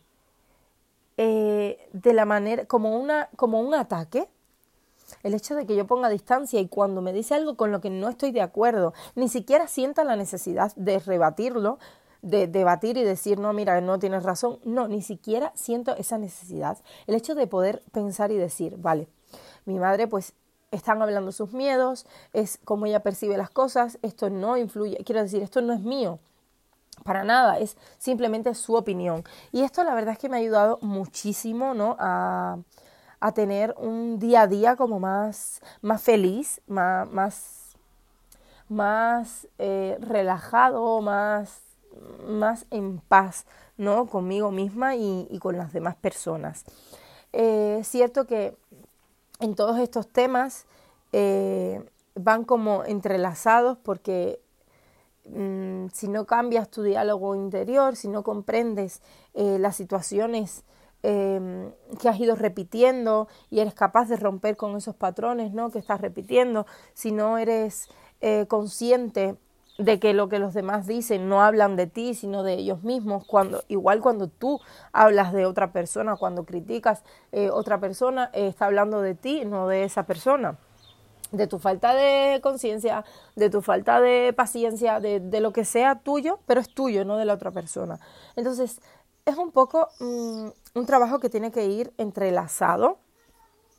eh, 1.18 1.88
de 1.92 2.12
la 2.12 2.24
manera, 2.24 2.64
como, 2.66 2.96
una, 2.96 3.28
como 3.36 3.60
un 3.60 3.74
ataque, 3.74 4.28
el 5.24 5.34
hecho 5.34 5.56
de 5.56 5.66
que 5.66 5.74
yo 5.74 5.84
ponga 5.84 6.08
distancia 6.08 6.60
y 6.60 6.68
cuando 6.68 7.02
me 7.02 7.12
dice 7.12 7.34
algo 7.34 7.56
con 7.56 7.72
lo 7.72 7.80
que 7.80 7.90
no 7.90 8.08
estoy 8.08 8.30
de 8.30 8.40
acuerdo, 8.40 8.94
ni 9.16 9.28
siquiera 9.28 9.66
sienta 9.66 10.04
la 10.04 10.14
necesidad 10.14 10.72
de 10.76 11.00
rebatirlo, 11.00 11.80
de 12.22 12.46
debatir 12.46 12.96
y 12.96 13.02
decir, 13.02 13.40
no, 13.40 13.52
mira, 13.52 13.80
no 13.80 13.98
tienes 13.98 14.22
razón. 14.22 14.60
No, 14.64 14.86
ni 14.86 15.02
siquiera 15.02 15.50
siento 15.56 15.96
esa 15.96 16.18
necesidad. 16.18 16.78
El 17.08 17.16
hecho 17.16 17.34
de 17.34 17.48
poder 17.48 17.82
pensar 17.90 18.30
y 18.30 18.36
decir, 18.36 18.76
vale, 18.78 19.08
mi 19.64 19.78
madre 19.80 20.06
pues 20.06 20.34
están 20.70 21.02
hablando 21.02 21.32
sus 21.32 21.52
miedos, 21.52 22.06
es 22.32 22.60
como 22.64 22.86
ella 22.86 23.00
percibe 23.00 23.36
las 23.36 23.50
cosas, 23.50 23.98
esto 24.02 24.30
no 24.30 24.56
influye, 24.56 24.98
quiero 25.04 25.22
decir, 25.22 25.42
esto 25.42 25.62
no 25.62 25.72
es 25.72 25.80
mío. 25.80 26.20
Para 27.04 27.24
nada, 27.24 27.58
es 27.58 27.76
simplemente 27.98 28.54
su 28.54 28.74
opinión. 28.74 29.24
Y 29.52 29.62
esto 29.62 29.84
la 29.84 29.94
verdad 29.94 30.12
es 30.12 30.18
que 30.18 30.28
me 30.28 30.36
ha 30.36 30.40
ayudado 30.40 30.78
muchísimo, 30.82 31.74
¿no? 31.74 31.96
A, 31.98 32.58
a 33.20 33.32
tener 33.32 33.74
un 33.78 34.18
día 34.18 34.42
a 34.42 34.46
día 34.46 34.76
como 34.76 35.00
más, 35.00 35.60
más 35.82 36.02
feliz, 36.02 36.60
más, 36.66 37.10
más, 37.10 37.76
más 38.68 39.48
eh, 39.58 39.96
relajado, 40.00 41.00
más 41.00 41.68
más 42.26 42.66
en 42.70 42.98
paz, 43.00 43.46
¿no? 43.76 44.06
Conmigo 44.06 44.50
misma 44.50 44.96
y, 44.96 45.38
con 45.40 45.56
las 45.56 45.72
demás 45.72 45.96
personas. 45.96 46.64
Eh, 47.32 47.78
es 47.80 47.88
cierto 47.88 48.26
que 48.26 48.56
en 49.40 49.54
todos 49.54 49.78
estos 49.78 50.08
temas 50.08 50.66
eh, 51.12 51.82
van 52.14 52.44
como 52.44 52.84
entrelazados 52.84 53.78
porque 53.78 54.40
mm, 55.28 55.88
si 55.92 56.08
no 56.08 56.26
cambias 56.26 56.70
tu 56.70 56.82
diálogo 56.82 57.34
interior, 57.34 57.96
si 57.96 58.08
no 58.08 58.22
comprendes 58.22 59.02
eh, 59.34 59.58
las 59.58 59.76
situaciones 59.76 60.64
em, 61.02 61.70
que 62.00 62.08
has 62.08 62.18
ido 62.18 62.34
repitiendo 62.34 63.28
y 63.50 63.60
eres 63.60 63.74
capaz 63.74 64.08
de 64.08 64.16
romper 64.16 64.56
con 64.56 64.76
esos 64.76 64.94
patrones 64.94 65.52
¿no? 65.52 65.70
que 65.70 65.78
estás 65.78 66.00
repitiendo, 66.00 66.66
si 66.94 67.12
no 67.12 67.38
eres 67.38 67.88
consciente 68.48 69.36
de 69.78 70.00
que 70.00 70.12
lo 70.12 70.28
que 70.28 70.40
los 70.40 70.54
demás 70.54 70.86
dicen 70.86 71.28
no 71.28 71.40
hablan 71.40 71.76
de 71.76 71.86
ti, 71.86 72.14
sino 72.14 72.42
de 72.42 72.54
ellos 72.54 72.82
mismos, 72.82 73.24
cuando 73.24 73.62
igual 73.68 74.00
cuando 74.00 74.26
tú 74.26 74.60
hablas 74.92 75.32
de 75.32 75.46
otra 75.46 75.72
persona, 75.72 76.16
cuando 76.16 76.44
criticas 76.44 77.04
eh, 77.30 77.48
otra 77.50 77.78
persona, 77.78 78.30
eh, 78.34 78.48
está 78.48 78.66
hablando 78.66 79.00
de 79.00 79.14
ti, 79.14 79.44
no 79.44 79.68
de 79.68 79.84
esa 79.84 80.02
persona, 80.02 80.58
de 81.30 81.46
tu 81.46 81.58
falta 81.58 81.94
de 81.94 82.40
conciencia, 82.42 83.04
de 83.36 83.50
tu 83.50 83.60
falta 83.62 84.00
de 84.00 84.32
paciencia, 84.32 85.00
de, 85.00 85.20
de, 85.20 85.40
lo 85.40 85.52
que 85.52 85.64
sea 85.64 85.96
tuyo, 85.96 86.38
pero 86.46 86.60
es 86.60 86.68
tuyo, 86.68 87.04
no 87.04 87.16
de 87.16 87.24
la 87.24 87.34
otra 87.34 87.50
persona. 87.50 87.98
Entonces, 88.36 88.80
es 89.24 89.36
un 89.36 89.52
poco 89.52 89.88
mm, 90.00 90.48
un 90.74 90.86
trabajo 90.86 91.18
que 91.18 91.28
tiene 91.28 91.50
que 91.50 91.66
ir 91.66 91.92
entrelazado, 91.98 92.98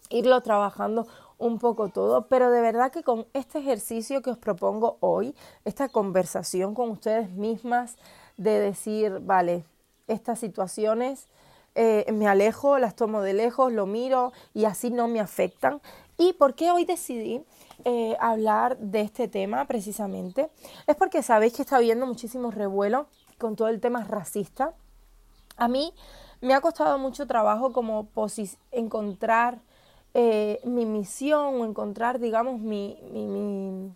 irlo 0.09 0.41
trabajando 0.41 1.07
un 1.39 1.57
poco 1.57 1.89
todo, 1.89 2.27
pero 2.27 2.51
de 2.51 2.61
verdad 2.61 2.91
que 2.91 3.01
con 3.01 3.25
este 3.33 3.59
ejercicio 3.59 4.21
que 4.21 4.29
os 4.29 4.37
propongo 4.37 4.97
hoy, 4.99 5.33
esta 5.65 5.89
conversación 5.89 6.75
con 6.75 6.89
ustedes 6.91 7.29
mismas, 7.31 7.95
de 8.37 8.59
decir, 8.59 9.19
vale, 9.21 9.65
estas 10.07 10.39
situaciones 10.39 11.27
eh, 11.75 12.05
me 12.11 12.27
alejo, 12.27 12.77
las 12.77 12.95
tomo 12.95 13.21
de 13.21 13.33
lejos, 13.33 13.71
lo 13.71 13.85
miro 13.85 14.31
y 14.53 14.65
así 14.65 14.91
no 14.91 15.07
me 15.07 15.19
afectan. 15.19 15.81
¿Y 16.19 16.33
por 16.33 16.53
qué 16.53 16.69
hoy 16.69 16.83
decidí 16.83 17.41
eh, 17.85 18.17
hablar 18.19 18.77
de 18.77 18.99
este 18.99 19.29
tema 19.29 19.63
precisamente? 19.65 20.51
Es 20.85 20.97
porque 20.97 21.23
sabéis 21.23 21.53
que 21.53 21.61
está 21.61 21.77
habiendo 21.77 22.05
muchísimo 22.05 22.51
revuelo 22.51 23.07
con 23.37 23.55
todo 23.55 23.69
el 23.69 23.79
tema 23.79 24.03
racista. 24.03 24.73
A 25.55 25.69
mí 25.69 25.93
me 26.41 26.53
ha 26.53 26.59
costado 26.59 26.99
mucho 26.99 27.25
trabajo 27.25 27.71
como 27.71 28.09
encontrar 28.71 29.59
eh, 30.13 30.59
mi 30.65 30.85
misión 30.85 31.61
o 31.61 31.65
encontrar, 31.65 32.19
digamos, 32.19 32.59
mi, 32.59 32.99
mi, 33.13 33.25
mi 33.25 33.93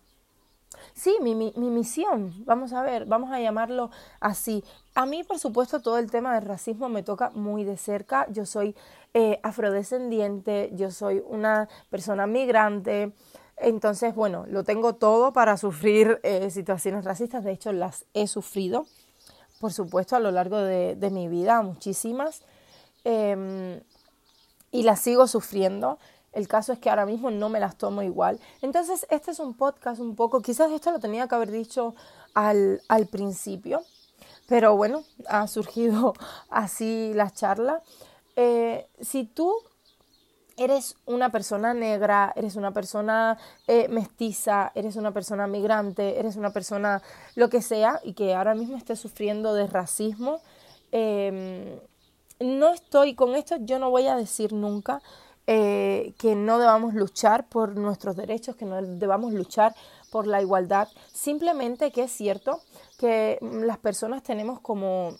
sí, 0.94 1.18
mi, 1.20 1.34
mi, 1.34 1.52
mi, 1.56 1.68
misión, 1.68 2.32
vamos 2.46 2.72
a 2.72 2.82
ver, 2.82 3.04
vamos 3.04 3.30
a 3.32 3.40
llamarlo 3.40 3.90
así. 4.20 4.64
A 4.94 5.04
mí, 5.04 5.24
por 5.24 5.38
supuesto, 5.38 5.80
todo 5.82 5.98
el 5.98 6.10
tema 6.10 6.34
del 6.34 6.46
racismo 6.46 6.88
me 6.88 7.02
toca 7.02 7.30
muy 7.34 7.64
de 7.64 7.76
cerca. 7.76 8.26
Yo 8.30 8.46
soy 8.46 8.74
eh, 9.14 9.40
afrodescendiente, 9.42 10.70
yo 10.74 10.90
soy 10.90 11.22
una 11.26 11.68
persona 11.88 12.26
migrante. 12.26 13.12
Entonces, 13.56 14.14
bueno, 14.14 14.44
lo 14.48 14.64
tengo 14.64 14.96
todo 14.96 15.32
para 15.32 15.56
sufrir 15.56 16.20
eh, 16.24 16.50
situaciones 16.50 17.04
racistas. 17.04 17.44
De 17.44 17.52
hecho, 17.52 17.72
las 17.72 18.04
he 18.12 18.26
sufrido, 18.26 18.86
por 19.60 19.72
supuesto, 19.72 20.16
a 20.16 20.20
lo 20.20 20.32
largo 20.32 20.58
de, 20.58 21.10
mi 21.12 21.28
vida, 21.28 21.62
muchísimas. 21.62 22.42
Eh, 23.04 23.80
y 24.74 24.82
las 24.82 25.00
sigo 25.00 25.28
sufriendo. 25.28 25.98
El 26.32 26.48
caso 26.48 26.72
es 26.72 26.80
que 26.80 26.90
ahora 26.90 27.06
mismo 27.06 27.30
no 27.30 27.48
me 27.48 27.60
las 27.60 27.76
tomo 27.76 28.02
igual. 28.02 28.40
Entonces, 28.60 29.06
este 29.08 29.30
es 29.30 29.38
un 29.38 29.54
podcast 29.54 30.00
un 30.00 30.16
poco, 30.16 30.42
quizás 30.42 30.72
esto 30.72 30.90
lo 30.90 30.98
tenía 30.98 31.28
que 31.28 31.34
haber 31.36 31.52
dicho 31.52 31.94
al, 32.34 32.82
al 32.88 33.06
principio, 33.06 33.82
pero 34.48 34.76
bueno, 34.76 35.04
ha 35.28 35.46
surgido 35.46 36.14
así 36.50 37.12
la 37.14 37.30
charla. 37.30 37.82
Eh, 38.36 38.86
si 39.00 39.24
tú 39.24 39.54
eres 40.56 40.96
una 41.06 41.30
persona 41.30 41.74
negra, 41.74 42.32
eres 42.36 42.56
una 42.56 42.72
persona 42.72 43.38
eh, 43.66 43.88
mestiza, 43.88 44.72
eres 44.74 44.96
una 44.96 45.12
persona 45.12 45.46
migrante, 45.46 46.18
eres 46.18 46.36
una 46.36 46.50
persona 46.50 47.02
lo 47.34 47.48
que 47.48 47.62
sea 47.62 48.00
y 48.04 48.14
que 48.14 48.34
ahora 48.34 48.54
mismo 48.54 48.76
esté 48.76 48.96
sufriendo 48.96 49.54
de 49.54 49.66
racismo, 49.66 50.40
eh, 50.92 51.80
no 52.40 52.72
estoy 52.72 53.14
con 53.14 53.34
esto, 53.34 53.56
yo 53.60 53.78
no 53.78 53.90
voy 53.90 54.06
a 54.06 54.16
decir 54.16 54.52
nunca 54.52 55.00
eh, 55.46 56.14
que 56.18 56.34
no 56.34 56.58
debamos 56.58 56.94
luchar 56.94 57.48
por 57.48 57.76
nuestros 57.76 58.16
derechos, 58.16 58.56
que 58.56 58.64
no 58.64 58.80
debamos 58.80 59.32
luchar 59.32 59.74
por 60.10 60.26
la 60.26 60.40
igualdad, 60.40 60.88
simplemente 61.12 61.90
que 61.90 62.04
es 62.04 62.12
cierto 62.12 62.60
que 62.98 63.38
las 63.40 63.78
personas 63.78 64.22
tenemos 64.22 64.60
como 64.60 65.16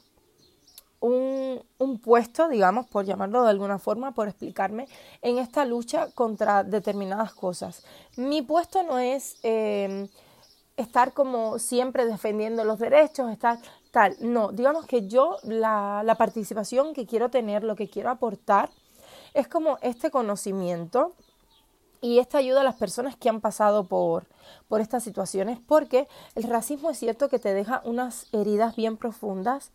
un, 1.05 1.99
puesto, 1.99 2.49
digamos, 2.49 2.87
por 2.87 3.05
llamarlo 3.05 3.43
de 3.43 3.51
alguna 3.51 3.79
forma, 3.79 4.13
por 4.13 4.29
explicarme, 4.29 4.89
en 5.23 5.39
esta 5.39 5.65
lucha 5.65 6.09
contra 6.15 6.65
determinadas 6.65 7.35
cosas. 7.35 7.85
Mi 8.17 8.43
puesto 8.43 8.83
no 8.83 8.99
es 8.99 9.37
eh, 9.43 10.09
estar 10.77 11.13
como 11.13 11.59
siempre 11.59 12.07
defendiendo 12.07 12.65
los 12.65 12.79
derechos, 12.79 13.31
estar 13.31 13.59
tal. 13.91 14.17
No, 14.21 14.51
digamos 14.53 14.87
que 14.87 15.07
yo 15.07 15.39
la, 15.43 16.03
la 16.05 16.15
participación 16.15 16.95
que 16.95 17.07
quiero 17.07 17.29
tener, 17.31 17.65
lo 17.65 17.77
que 17.77 17.89
quiero 17.89 18.11
aportar, 18.11 18.71
es 19.35 19.47
como 19.49 19.79
este 19.83 20.11
conocimiento 20.11 21.13
y 22.01 22.19
esta 22.19 22.39
ayuda 22.39 22.61
a 22.61 22.65
las 22.65 22.77
personas 22.77 23.17
que 23.17 23.29
han 23.29 23.41
pasado 23.41 23.85
por, 23.85 24.27
por 24.69 24.81
estas 24.81 25.03
situaciones, 25.03 25.59
porque 25.67 26.07
el 26.35 26.45
racismo 26.45 26.91
es 26.91 26.99
cierto 26.99 27.29
que 27.29 27.39
te 27.39 27.55
deja 27.55 27.83
unas 27.85 28.27
heridas 28.33 28.77
bien 28.77 28.97
profundas, 28.97 29.71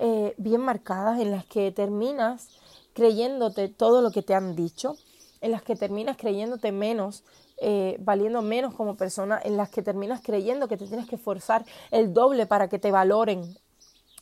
eh, 0.00 0.34
bien 0.38 0.62
marcadas, 0.62 1.20
en 1.20 1.30
las 1.30 1.44
que 1.44 1.70
terminas 1.72 2.48
creyéndote 2.94 3.68
todo 3.68 4.00
lo 4.00 4.10
que 4.10 4.22
te 4.22 4.34
han 4.34 4.56
dicho, 4.56 4.96
en 5.42 5.52
las 5.52 5.62
que 5.62 5.76
terminas 5.76 6.16
creyéndote 6.16 6.72
menos, 6.72 7.22
eh, 7.58 7.98
valiendo 8.00 8.40
menos 8.40 8.74
como 8.74 8.96
persona, 8.96 9.38
en 9.44 9.58
las 9.58 9.68
que 9.68 9.82
terminas 9.82 10.22
creyendo 10.22 10.68
que 10.68 10.78
te 10.78 10.86
tienes 10.86 11.06
que 11.06 11.18
forzar 11.18 11.66
el 11.90 12.14
doble 12.14 12.46
para 12.46 12.68
que 12.68 12.78
te 12.78 12.90
valoren, 12.90 13.56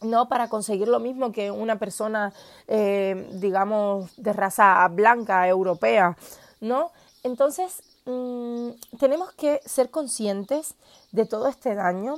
no 0.00 0.28
para 0.28 0.49
conseguir 0.49 0.88
lo 0.88 0.99
mismo 0.99 1.30
que 1.30 1.52
una 1.52 1.78
persona, 1.78 2.32
eh, 2.66 3.28
digamos, 3.35 4.11
de 4.16 4.32
raza 4.32 4.87
blanca, 4.88 5.47
europea, 5.47 6.16
¿no? 6.61 6.90
Entonces, 7.23 7.82
mm, 8.04 8.70
tenemos 8.99 9.32
que 9.32 9.61
ser 9.64 9.90
conscientes 9.90 10.75
de 11.12 11.25
todo 11.25 11.47
este 11.47 11.76
daño, 11.76 12.16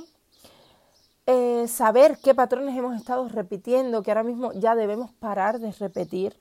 eh, 1.27 1.67
saber 1.67 2.17
qué 2.23 2.33
patrones 2.33 2.77
hemos 2.77 2.95
estado 2.95 3.27
repitiendo, 3.29 4.03
que 4.03 4.11
ahora 4.11 4.23
mismo 4.23 4.51
ya 4.53 4.75
debemos 4.75 5.11
parar 5.13 5.59
de 5.59 5.71
repetir 5.71 6.35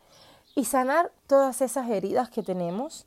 y 0.54 0.64
sanar 0.64 1.12
todas 1.26 1.60
esas 1.60 1.88
heridas 1.88 2.30
que 2.30 2.42
tenemos 2.42 3.06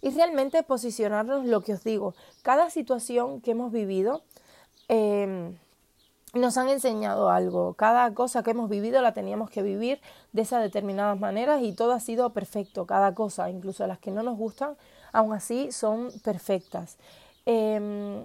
y 0.00 0.10
realmente 0.10 0.62
posicionarnos 0.62 1.46
lo 1.46 1.62
que 1.62 1.74
os 1.74 1.84
digo. 1.84 2.14
Cada 2.42 2.70
situación 2.70 3.40
que 3.40 3.52
hemos 3.52 3.72
vivido 3.72 4.22
eh, 4.88 5.54
nos 6.34 6.56
han 6.56 6.68
enseñado 6.68 7.30
algo. 7.30 7.74
Cada 7.74 8.12
cosa 8.12 8.42
que 8.42 8.50
hemos 8.50 8.68
vivido 8.68 9.00
la 9.02 9.12
teníamos 9.12 9.50
que 9.50 9.62
vivir 9.62 10.00
de 10.32 10.42
esas 10.42 10.62
determinadas 10.62 11.18
maneras 11.18 11.62
y 11.62 11.72
todo 11.72 11.92
ha 11.92 12.00
sido 12.00 12.30
perfecto. 12.30 12.86
Cada 12.86 13.14
cosa, 13.14 13.50
incluso 13.50 13.86
las 13.86 13.98
que 13.98 14.10
no 14.10 14.22
nos 14.22 14.36
gustan, 14.36 14.76
aún 15.12 15.32
así 15.32 15.70
son 15.72 16.10
perfectas. 16.22 16.98
Em, 17.46 18.24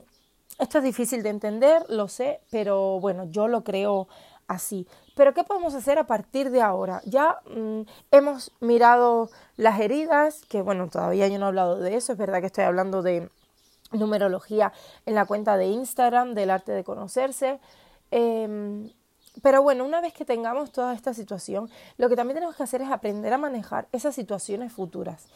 Esto 0.60 0.80
es 0.80 0.84
difícil 0.84 1.24
de 1.24 1.30
entender, 1.30 1.86
lo 1.88 2.10
sé, 2.10 2.42
pero 2.52 3.00
bueno, 3.00 3.24
yo 3.32 3.48
lo 3.48 3.64
creo 3.64 4.10
así. 4.50 4.86
Pero 5.16 5.34
¿qué 5.34 5.46
podemos 5.46 5.74
hacer 5.74 5.98
a 5.98 6.06
partir 6.06 6.52
de 6.52 6.62
ahora? 6.62 7.02
Ya 7.06 7.40
mm, 7.50 7.84
hemos 8.12 8.52
mirado 8.60 9.30
las 9.56 9.80
heridas, 9.80 10.44
que 10.50 10.62
bueno, 10.62 10.90
todavía 10.90 11.30
yo 11.30 11.40
no 11.40 11.46
he 11.46 11.48
hablado 11.48 11.80
de 11.80 11.96
eso, 11.96 12.12
es 12.12 12.18
verdad 12.18 12.42
que 12.42 12.48
estoy 12.48 12.66
hablando 12.66 13.02
de 13.02 13.30
numerología 13.94 14.74
en 15.06 15.16
la 15.16 15.26
cuenta 15.26 15.56
de 15.56 15.68
Instagram 15.68 16.34
del 16.34 16.50
arte 16.50 16.74
de 16.74 16.84
conocerse. 16.84 17.62
Em, 18.12 18.92
pero 19.42 19.64
bueno, 19.64 19.86
una 19.86 20.02
vez 20.02 20.14
que 20.14 20.26
tengamos 20.26 20.74
toda 20.74 20.94
esta 20.94 21.14
situación, 21.14 21.70
lo 21.98 22.10
que 22.10 22.18
también 22.18 22.36
tenemos 22.36 22.58
que 22.58 22.64
hacer 22.64 22.82
es 22.82 22.92
aprender 22.92 23.32
a 23.32 23.38
manejar 23.38 23.88
esas 23.94 24.14
situaciones 24.14 24.74
futuras. 24.74 25.28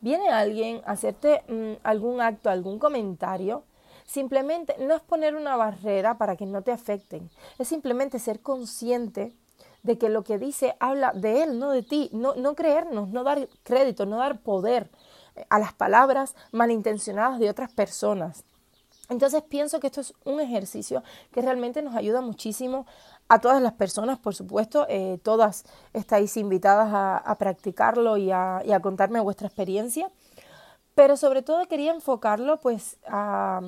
Viene 0.00 0.28
alguien 0.30 0.82
a 0.84 0.92
hacerte 0.92 1.44
mm, 1.46 1.74
algún 1.84 2.20
acto, 2.20 2.50
algún 2.50 2.80
comentario, 2.80 3.62
simplemente 4.12 4.76
no 4.78 4.94
es 4.94 5.00
poner 5.00 5.34
una 5.34 5.56
barrera 5.56 6.18
para 6.18 6.36
que 6.36 6.44
no 6.44 6.60
te 6.60 6.70
afecten, 6.70 7.30
es 7.58 7.66
simplemente 7.66 8.18
ser 8.18 8.40
consciente 8.40 9.34
de 9.82 9.96
que 9.96 10.10
lo 10.10 10.22
que 10.22 10.38
dice 10.38 10.76
habla 10.80 11.12
de 11.12 11.42
él, 11.42 11.58
no 11.58 11.70
de 11.70 11.82
ti, 11.82 12.10
no, 12.12 12.34
no 12.34 12.54
creernos, 12.54 13.08
no 13.08 13.24
dar 13.24 13.48
crédito, 13.62 14.04
no 14.04 14.18
dar 14.18 14.40
poder 14.40 14.90
a 15.48 15.58
las 15.58 15.72
palabras 15.72 16.34
malintencionadas 16.52 17.38
de 17.38 17.48
otras 17.48 17.72
personas. 17.72 18.44
Entonces 19.08 19.42
pienso 19.42 19.80
que 19.80 19.86
esto 19.86 20.02
es 20.02 20.12
un 20.24 20.40
ejercicio 20.40 21.02
que 21.32 21.40
realmente 21.40 21.80
nos 21.80 21.96
ayuda 21.96 22.20
muchísimo 22.20 22.86
a 23.28 23.40
todas 23.40 23.62
las 23.62 23.72
personas, 23.72 24.18
por 24.18 24.34
supuesto, 24.34 24.86
eh, 24.90 25.18
todas 25.22 25.64
estáis 25.94 26.36
invitadas 26.36 26.90
a, 26.92 27.34
practicarlo 27.38 28.18
y 28.18 28.30
a, 28.30 28.62
contarme 28.82 29.20
vuestra 29.20 29.46
experiencia, 29.46 30.10
pero 30.94 31.16
sobre 31.16 31.40
todo 31.40 31.66
quería 31.66 31.92
enfocarlo 31.92 32.60
pues 32.60 32.98
a, 33.06 33.62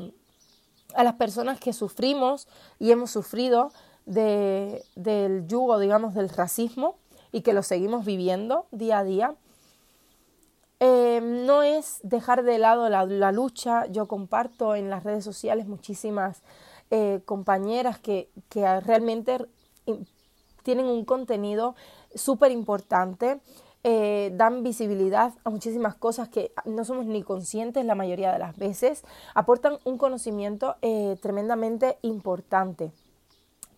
a 0.95 1.05
las 1.05 1.15
personas 1.15 1.61
que 1.61 1.73
sufrimos 1.73 2.49
y 2.79 2.91
hemos 2.91 3.11
sufrido 3.11 3.73
de, 4.07 4.85
del 4.97 5.47
yugo, 5.47 5.79
digamos, 5.79 6.15
del 6.15 6.29
racismo 6.29 6.97
y 7.33 7.43
que 7.43 7.53
lo 7.53 7.63
seguimos 7.63 8.05
viviendo 8.05 8.67
día 8.71 8.99
a 8.99 9.05
día 9.05 9.35
eh, 10.87 11.21
no 11.23 11.63
es 11.63 12.01
dejar 12.03 12.43
de 12.43 12.59
lado 12.59 12.89
la, 12.89 13.33
lucha. 13.33 13.87
Yo 13.87 14.07
comparto 14.07 14.75
en 14.75 14.91
las 14.91 15.03
redes 15.03 15.25
sociales 15.25 15.67
muchísimas 15.67 16.43
eh, 16.91 17.21
compañeras 17.25 17.99
que, 17.99 18.29
que 18.49 18.81
realmente 18.81 19.39
tienen 20.63 20.87
un 20.87 21.05
contenido 21.05 21.75
súper 22.15 22.51
importante. 22.51 23.41
Eh, 23.85 24.33
dan 24.35 24.63
visibilidad 24.63 25.35
a 25.45 25.51
muchísimas 25.51 25.95
cosas 25.95 26.29
que 26.29 26.53
no 26.65 26.85
somos 26.85 27.05
ni 27.05 27.23
conscientes 27.23 27.85
la 27.85 27.95
mayoría 27.95 28.33
de 28.33 28.39
las 28.39 28.57
veces, 28.57 29.05
aportan 29.35 29.79
un 29.85 29.99
conocimiento 29.99 30.77
tremendamente 31.21 31.99
importante. 32.01 32.93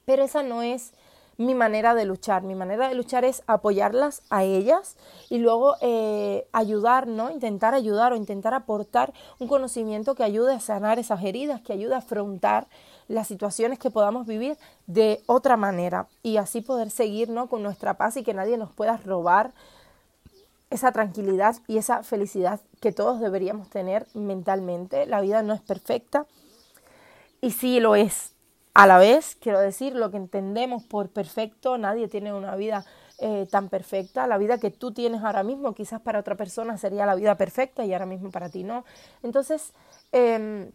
Pero 0.05 0.23
esa 0.23 0.45
no 0.45 0.63
es 0.63 0.93
mi 1.39 1.55
manera 1.55 1.95
de 1.95 2.05
luchar. 2.05 2.43
Mi 2.43 2.55
manera 2.55 2.89
de 2.89 2.95
luchar 2.95 3.25
es 3.25 3.43
apoyarlas 3.47 4.23
a 4.31 4.45
ellas 4.45 4.97
y 5.29 5.39
luego 5.39 5.77
eh, 5.81 6.47
ayudar, 6.53 7.07
¿no? 7.07 7.31
Intentar 7.31 7.75
ayudar 7.75 8.13
o 8.13 8.17
intentar 8.17 8.55
aportar 8.55 9.13
un 9.39 9.49
conocimiento 9.49 10.15
que 10.15 10.25
ayude 10.25 10.55
a 10.55 10.61
sanar 10.61 10.99
esas 10.99 11.23
heridas, 11.23 11.61
que 11.61 11.73
ayude 11.73 11.95
a 11.95 11.99
afrontar 11.99 12.67
las 13.09 13.29
situaciones 13.29 13.79
que 13.79 13.91
podamos 13.91 14.27
vivir 14.27 14.57
de 14.87 15.23
otra 15.27 15.57
manera 15.57 16.09
y 16.23 16.39
así 16.39 16.61
poder 16.61 16.91
seguir 16.91 17.29
¿no? 17.29 17.49
con 17.49 17.63
nuestra 17.63 17.95
paz 17.95 18.17
y 18.17 18.25
que 18.25 18.35
nadie 18.35 18.57
nos 18.57 18.73
pueda 18.73 18.97
robar 18.97 19.53
esa 20.71 20.93
tranquilidad 20.93 21.57
y 21.67 21.79
esa 21.79 22.03
felicidad 22.03 22.61
que 22.81 22.93
todos 22.93 23.21
deberíamos 23.21 23.71
tener 23.71 24.07
mentalmente. 24.15 25.07
La 25.07 25.21
vida 25.21 25.43
no 25.43 25.55
es 25.55 25.61
perfecta 25.61 26.27
y 27.41 27.53
sí 27.53 27.81
lo 27.81 27.95
es, 27.95 28.37
a 28.77 28.87
la 28.87 28.99
vez, 28.99 29.39
quiero 29.41 29.59
decir, 29.59 29.95
lo 29.95 30.11
que 30.11 30.19
entendemos 30.19 30.85
por 30.85 31.09
perfecto, 31.09 31.79
nadie 31.79 32.09
tiene 32.09 32.35
una 32.35 32.55
vida 32.57 32.85
eh, 33.17 33.49
tan 33.51 33.71
perfecta. 33.71 34.27
La 34.27 34.37
vida 34.37 34.59
que 34.59 34.71
tú 34.71 34.93
tienes 34.93 35.23
ahora 35.25 35.43
mismo, 35.43 35.73
quizás 35.73 35.99
para 36.03 36.21
otra 36.21 36.35
persona 36.35 36.77
sería 36.77 37.07
la 37.07 37.15
vida 37.15 37.37
perfecta 37.37 37.87
y 37.87 37.95
ahora 37.95 38.05
mismo 38.05 38.31
para 38.31 38.51
ti 38.51 38.65
no. 38.65 38.85
Entonces, 39.23 39.73
em, 40.13 40.71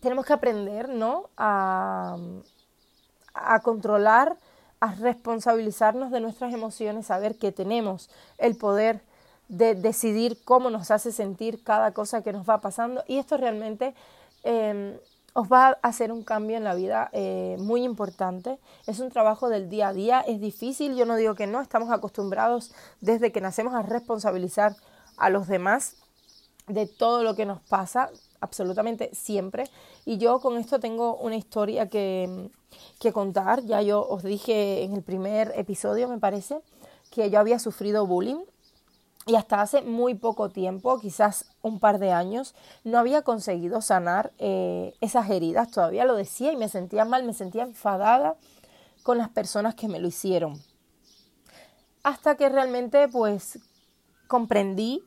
tenemos 0.00 0.26
que 0.26 0.32
aprender, 0.32 0.88
¿no? 0.88 1.30
A, 1.36 2.16
a 3.32 3.60
controlar, 3.60 4.36
a 4.80 4.92
responsabilizarnos 4.96 6.10
de 6.10 6.18
nuestras 6.18 6.52
emociones, 6.52 7.06
saber 7.06 7.38
que 7.38 7.52
tenemos 7.52 8.10
el 8.38 8.56
poder 8.56 9.02
de 9.48 9.74
decidir 9.74 10.42
cómo 10.44 10.70
nos 10.70 10.90
hace 10.90 11.12
sentir 11.12 11.62
cada 11.62 11.92
cosa 11.92 12.22
que 12.22 12.32
nos 12.32 12.48
va 12.48 12.60
pasando. 12.60 13.04
Y 13.06 13.18
esto 13.18 13.36
realmente 13.36 13.94
em, 14.42 14.96
os 15.34 15.52
va 15.52 15.68
a 15.68 15.88
hacer 15.88 16.12
un 16.12 16.22
cambio 16.22 16.56
en 16.56 16.64
la 16.64 16.74
vida 16.74 17.10
eh, 17.12 17.56
muy 17.58 17.84
importante. 17.84 18.58
Es 18.86 19.00
un 19.00 19.10
trabajo 19.10 19.48
del 19.48 19.68
día 19.68 19.88
a 19.88 19.92
día, 19.92 20.20
es 20.20 20.40
difícil, 20.40 20.96
yo 20.96 21.06
no 21.06 21.16
digo 21.16 21.34
que 21.34 21.46
no, 21.46 21.60
estamos 21.60 21.90
acostumbrados 21.90 22.72
desde 23.00 23.32
que 23.32 23.40
nacemos 23.40 23.74
a 23.74 23.82
responsabilizar 23.82 24.74
a 25.16 25.30
los 25.30 25.46
demás 25.46 25.96
de 26.66 26.86
todo 26.86 27.22
lo 27.22 27.36
que 27.36 27.46
nos 27.46 27.60
pasa, 27.60 28.10
absolutamente 28.40 29.10
siempre. 29.14 29.68
Y 30.04 30.18
yo 30.18 30.40
con 30.40 30.56
esto 30.56 30.80
tengo 30.80 31.16
una 31.16 31.36
historia 31.36 31.88
que, 31.88 32.50
que 32.98 33.12
contar, 33.12 33.62
ya 33.62 33.82
yo 33.82 34.06
os 34.08 34.22
dije 34.22 34.82
en 34.82 34.94
el 34.94 35.02
primer 35.02 35.52
episodio, 35.56 36.08
me 36.08 36.18
parece, 36.18 36.60
que 37.10 37.30
yo 37.30 37.38
había 37.38 37.58
sufrido 37.58 38.06
bullying 38.06 38.42
y 39.26 39.34
hasta 39.34 39.60
hace 39.60 39.82
muy 39.82 40.14
poco 40.14 40.50
tiempo, 40.50 41.00
quizás 41.00 41.46
un 41.60 41.80
par 41.80 41.98
de 41.98 42.12
años, 42.12 42.54
no 42.84 42.98
había 42.98 43.22
conseguido 43.22 43.80
sanar 43.80 44.32
eh, 44.38 44.94
esas 45.00 45.28
heridas. 45.28 45.72
Todavía 45.72 46.04
lo 46.04 46.14
decía 46.14 46.52
y 46.52 46.56
me 46.56 46.68
sentía 46.68 47.04
mal, 47.04 47.24
me 47.24 47.34
sentía 47.34 47.64
enfadada 47.64 48.36
con 49.02 49.18
las 49.18 49.28
personas 49.28 49.74
que 49.74 49.88
me 49.88 49.98
lo 49.98 50.06
hicieron. 50.06 50.62
Hasta 52.04 52.36
que 52.36 52.48
realmente 52.48 53.08
pues 53.08 53.58
comprendí 54.28 55.02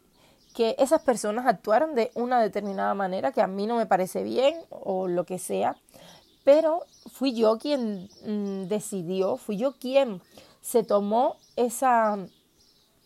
que 0.53 0.75
esas 0.79 1.01
personas 1.01 1.45
actuaron 1.47 1.95
de 1.95 2.12
una 2.13 2.41
determinada 2.41 2.93
manera 2.93 3.32
que 3.32 3.41
a 3.41 3.47
mí 3.47 3.67
no 3.67 3.77
me 3.77 3.86
parece 3.86 4.23
bien 4.23 4.55
o 4.69 5.08
lo 5.08 5.23
que 5.23 5.39
sea, 5.39 5.77
pero 6.43 6.82
fui 7.10 7.34
yo 7.34 7.58
quien 7.58 8.10
mm, 8.25 8.67
decidió, 8.67 9.38
fui 9.38 9.55
yo 9.55 9.77
quien 9.77 10.21
se 10.60 10.84
tomó 10.84 11.38
esa 11.55 12.17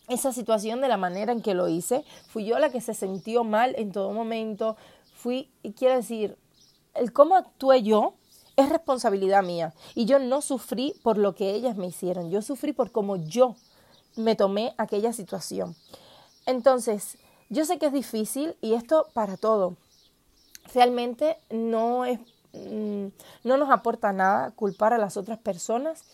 esa 0.08 0.32
situación 0.32 0.80
de 0.80 0.88
la 0.88 0.96
manera 0.96 1.32
en 1.32 1.42
que 1.42 1.54
lo 1.54 1.68
hice. 1.68 2.04
Fui 2.28 2.44
yo 2.44 2.58
la 2.58 2.70
que 2.70 2.80
se 2.80 2.94
sintió 2.94 3.44
mal 3.44 3.74
en 3.76 3.92
todo 3.92 4.12
momento. 4.12 4.76
Fui, 5.14 5.50
y 5.62 5.72
quiero 5.72 5.96
decir, 5.96 6.36
el 6.94 7.12
cómo 7.12 7.36
actué 7.36 7.82
yo 7.82 8.14
es 8.56 8.68
responsabilidad 8.68 9.42
mía. 9.42 9.74
Y 9.94 10.04
yo 10.04 10.18
no 10.18 10.42
sufrí 10.42 10.94
por 11.02 11.18
lo 11.18 11.34
que 11.34 11.50
ellas 11.50 11.76
me 11.76 11.86
hicieron. 11.86 12.30
Yo 12.30 12.42
sufrí 12.42 12.72
por 12.72 12.92
cómo 12.92 13.16
yo 13.16 13.56
me 14.16 14.36
tomé 14.36 14.74
aquella 14.78 15.12
situación. 15.12 15.74
Entonces, 16.46 17.18
yo 17.48 17.64
sé 17.64 17.78
que 17.78 17.86
es 17.86 17.92
difícil 17.92 18.56
y 18.60 18.74
esto 18.74 19.08
para 19.12 19.36
todo. 19.36 19.76
Realmente 20.72 21.38
no 21.50 22.04
es 22.04 22.18
mm, 22.52 23.06
no 23.44 23.56
nos 23.56 23.70
aporta 23.70 24.12
nada 24.12 24.50
culpar 24.52 24.92
a 24.92 24.98
las 24.98 25.16
otras 25.16 25.38
personas 25.38 26.04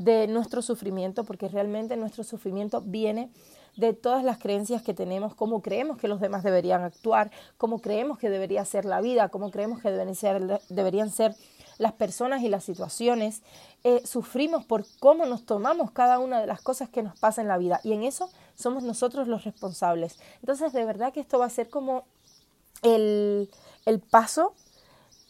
de 0.00 0.26
nuestro 0.28 0.62
sufrimiento, 0.62 1.24
porque 1.24 1.48
realmente 1.48 1.94
nuestro 1.94 2.24
sufrimiento 2.24 2.80
viene 2.80 3.30
de 3.76 3.92
todas 3.92 4.24
las 4.24 4.38
creencias 4.38 4.82
que 4.82 4.94
tenemos, 4.94 5.34
cómo 5.34 5.60
creemos 5.60 5.98
que 5.98 6.08
los 6.08 6.20
demás 6.20 6.42
deberían 6.42 6.82
actuar, 6.82 7.30
cómo 7.58 7.80
creemos 7.80 8.18
que 8.18 8.30
debería 8.30 8.64
ser 8.64 8.86
la 8.86 9.02
vida, 9.02 9.28
cómo 9.28 9.50
creemos 9.50 9.82
que 9.82 9.90
deberían 9.90 11.10
ser 11.10 11.36
las 11.76 11.92
personas 11.92 12.42
y 12.42 12.48
las 12.48 12.64
situaciones. 12.64 13.42
Eh, 13.84 14.00
sufrimos 14.06 14.64
por 14.64 14.86
cómo 15.00 15.26
nos 15.26 15.44
tomamos 15.44 15.90
cada 15.90 16.18
una 16.18 16.40
de 16.40 16.46
las 16.46 16.62
cosas 16.62 16.88
que 16.88 17.02
nos 17.02 17.18
pasan 17.18 17.44
en 17.44 17.48
la 17.48 17.58
vida 17.58 17.80
y 17.84 17.92
en 17.92 18.02
eso 18.02 18.30
somos 18.54 18.82
nosotros 18.82 19.28
los 19.28 19.44
responsables. 19.44 20.18
Entonces, 20.40 20.72
de 20.72 20.84
verdad 20.86 21.12
que 21.12 21.20
esto 21.20 21.38
va 21.38 21.44
a 21.44 21.50
ser 21.50 21.68
como 21.68 22.04
el, 22.82 23.50
el 23.84 24.00
paso 24.00 24.54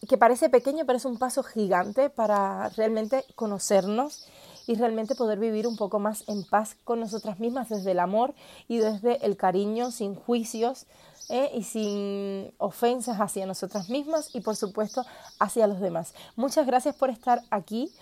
que 0.09 0.17
parece 0.17 0.49
pequeño, 0.49 0.87
pero 0.87 0.97
es 0.97 1.05
un 1.05 1.19
paso 1.19 1.43
gigante 1.43 2.09
para 2.09 2.69
realmente 2.71 3.25
conocernos 3.35 4.29
y 4.67 4.75
realmente 4.75 5.15
poder 5.15 5.39
vivir 5.39 5.67
un 5.67 5.77
poco 5.77 5.99
más 5.99 6.25
en 6.29 6.45
paz 6.45 6.77
con 6.85 7.01
nosotras 7.01 7.39
mismas 7.41 7.69
desde 7.69 7.93
el 7.93 7.99
amor 7.99 8.35
y 8.69 8.79
desde 8.79 9.25
el 9.25 9.37
cariño, 9.37 9.91
sin 9.91 10.15
juicios 10.15 10.87
¿eh? 11.29 11.51
y 11.55 11.63
sin 11.63 12.53
ofensas 12.59 13.19
hacia 13.19 13.47
nosotras 13.47 13.89
mismas 13.89 14.35
y 14.35 14.41
por 14.41 14.57
supuesto 14.57 15.05
hacia 15.39 15.67
los 15.67 15.81
demás. 15.81 16.15
Muchas 16.37 16.67
gracias 16.67 16.95
por 16.95 17.11
estar 17.11 17.43
aquí 17.51 17.93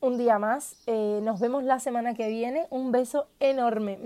un 0.00 0.18
día 0.18 0.38
más. 0.38 0.76
Eh, 0.86 1.20
nos 1.22 1.40
vemos 1.40 1.64
la 1.64 1.80
semana 1.80 2.14
que 2.14 2.28
viene. 2.28 2.66
Un 2.70 2.92
beso 2.92 3.26
enorme. 3.40 3.98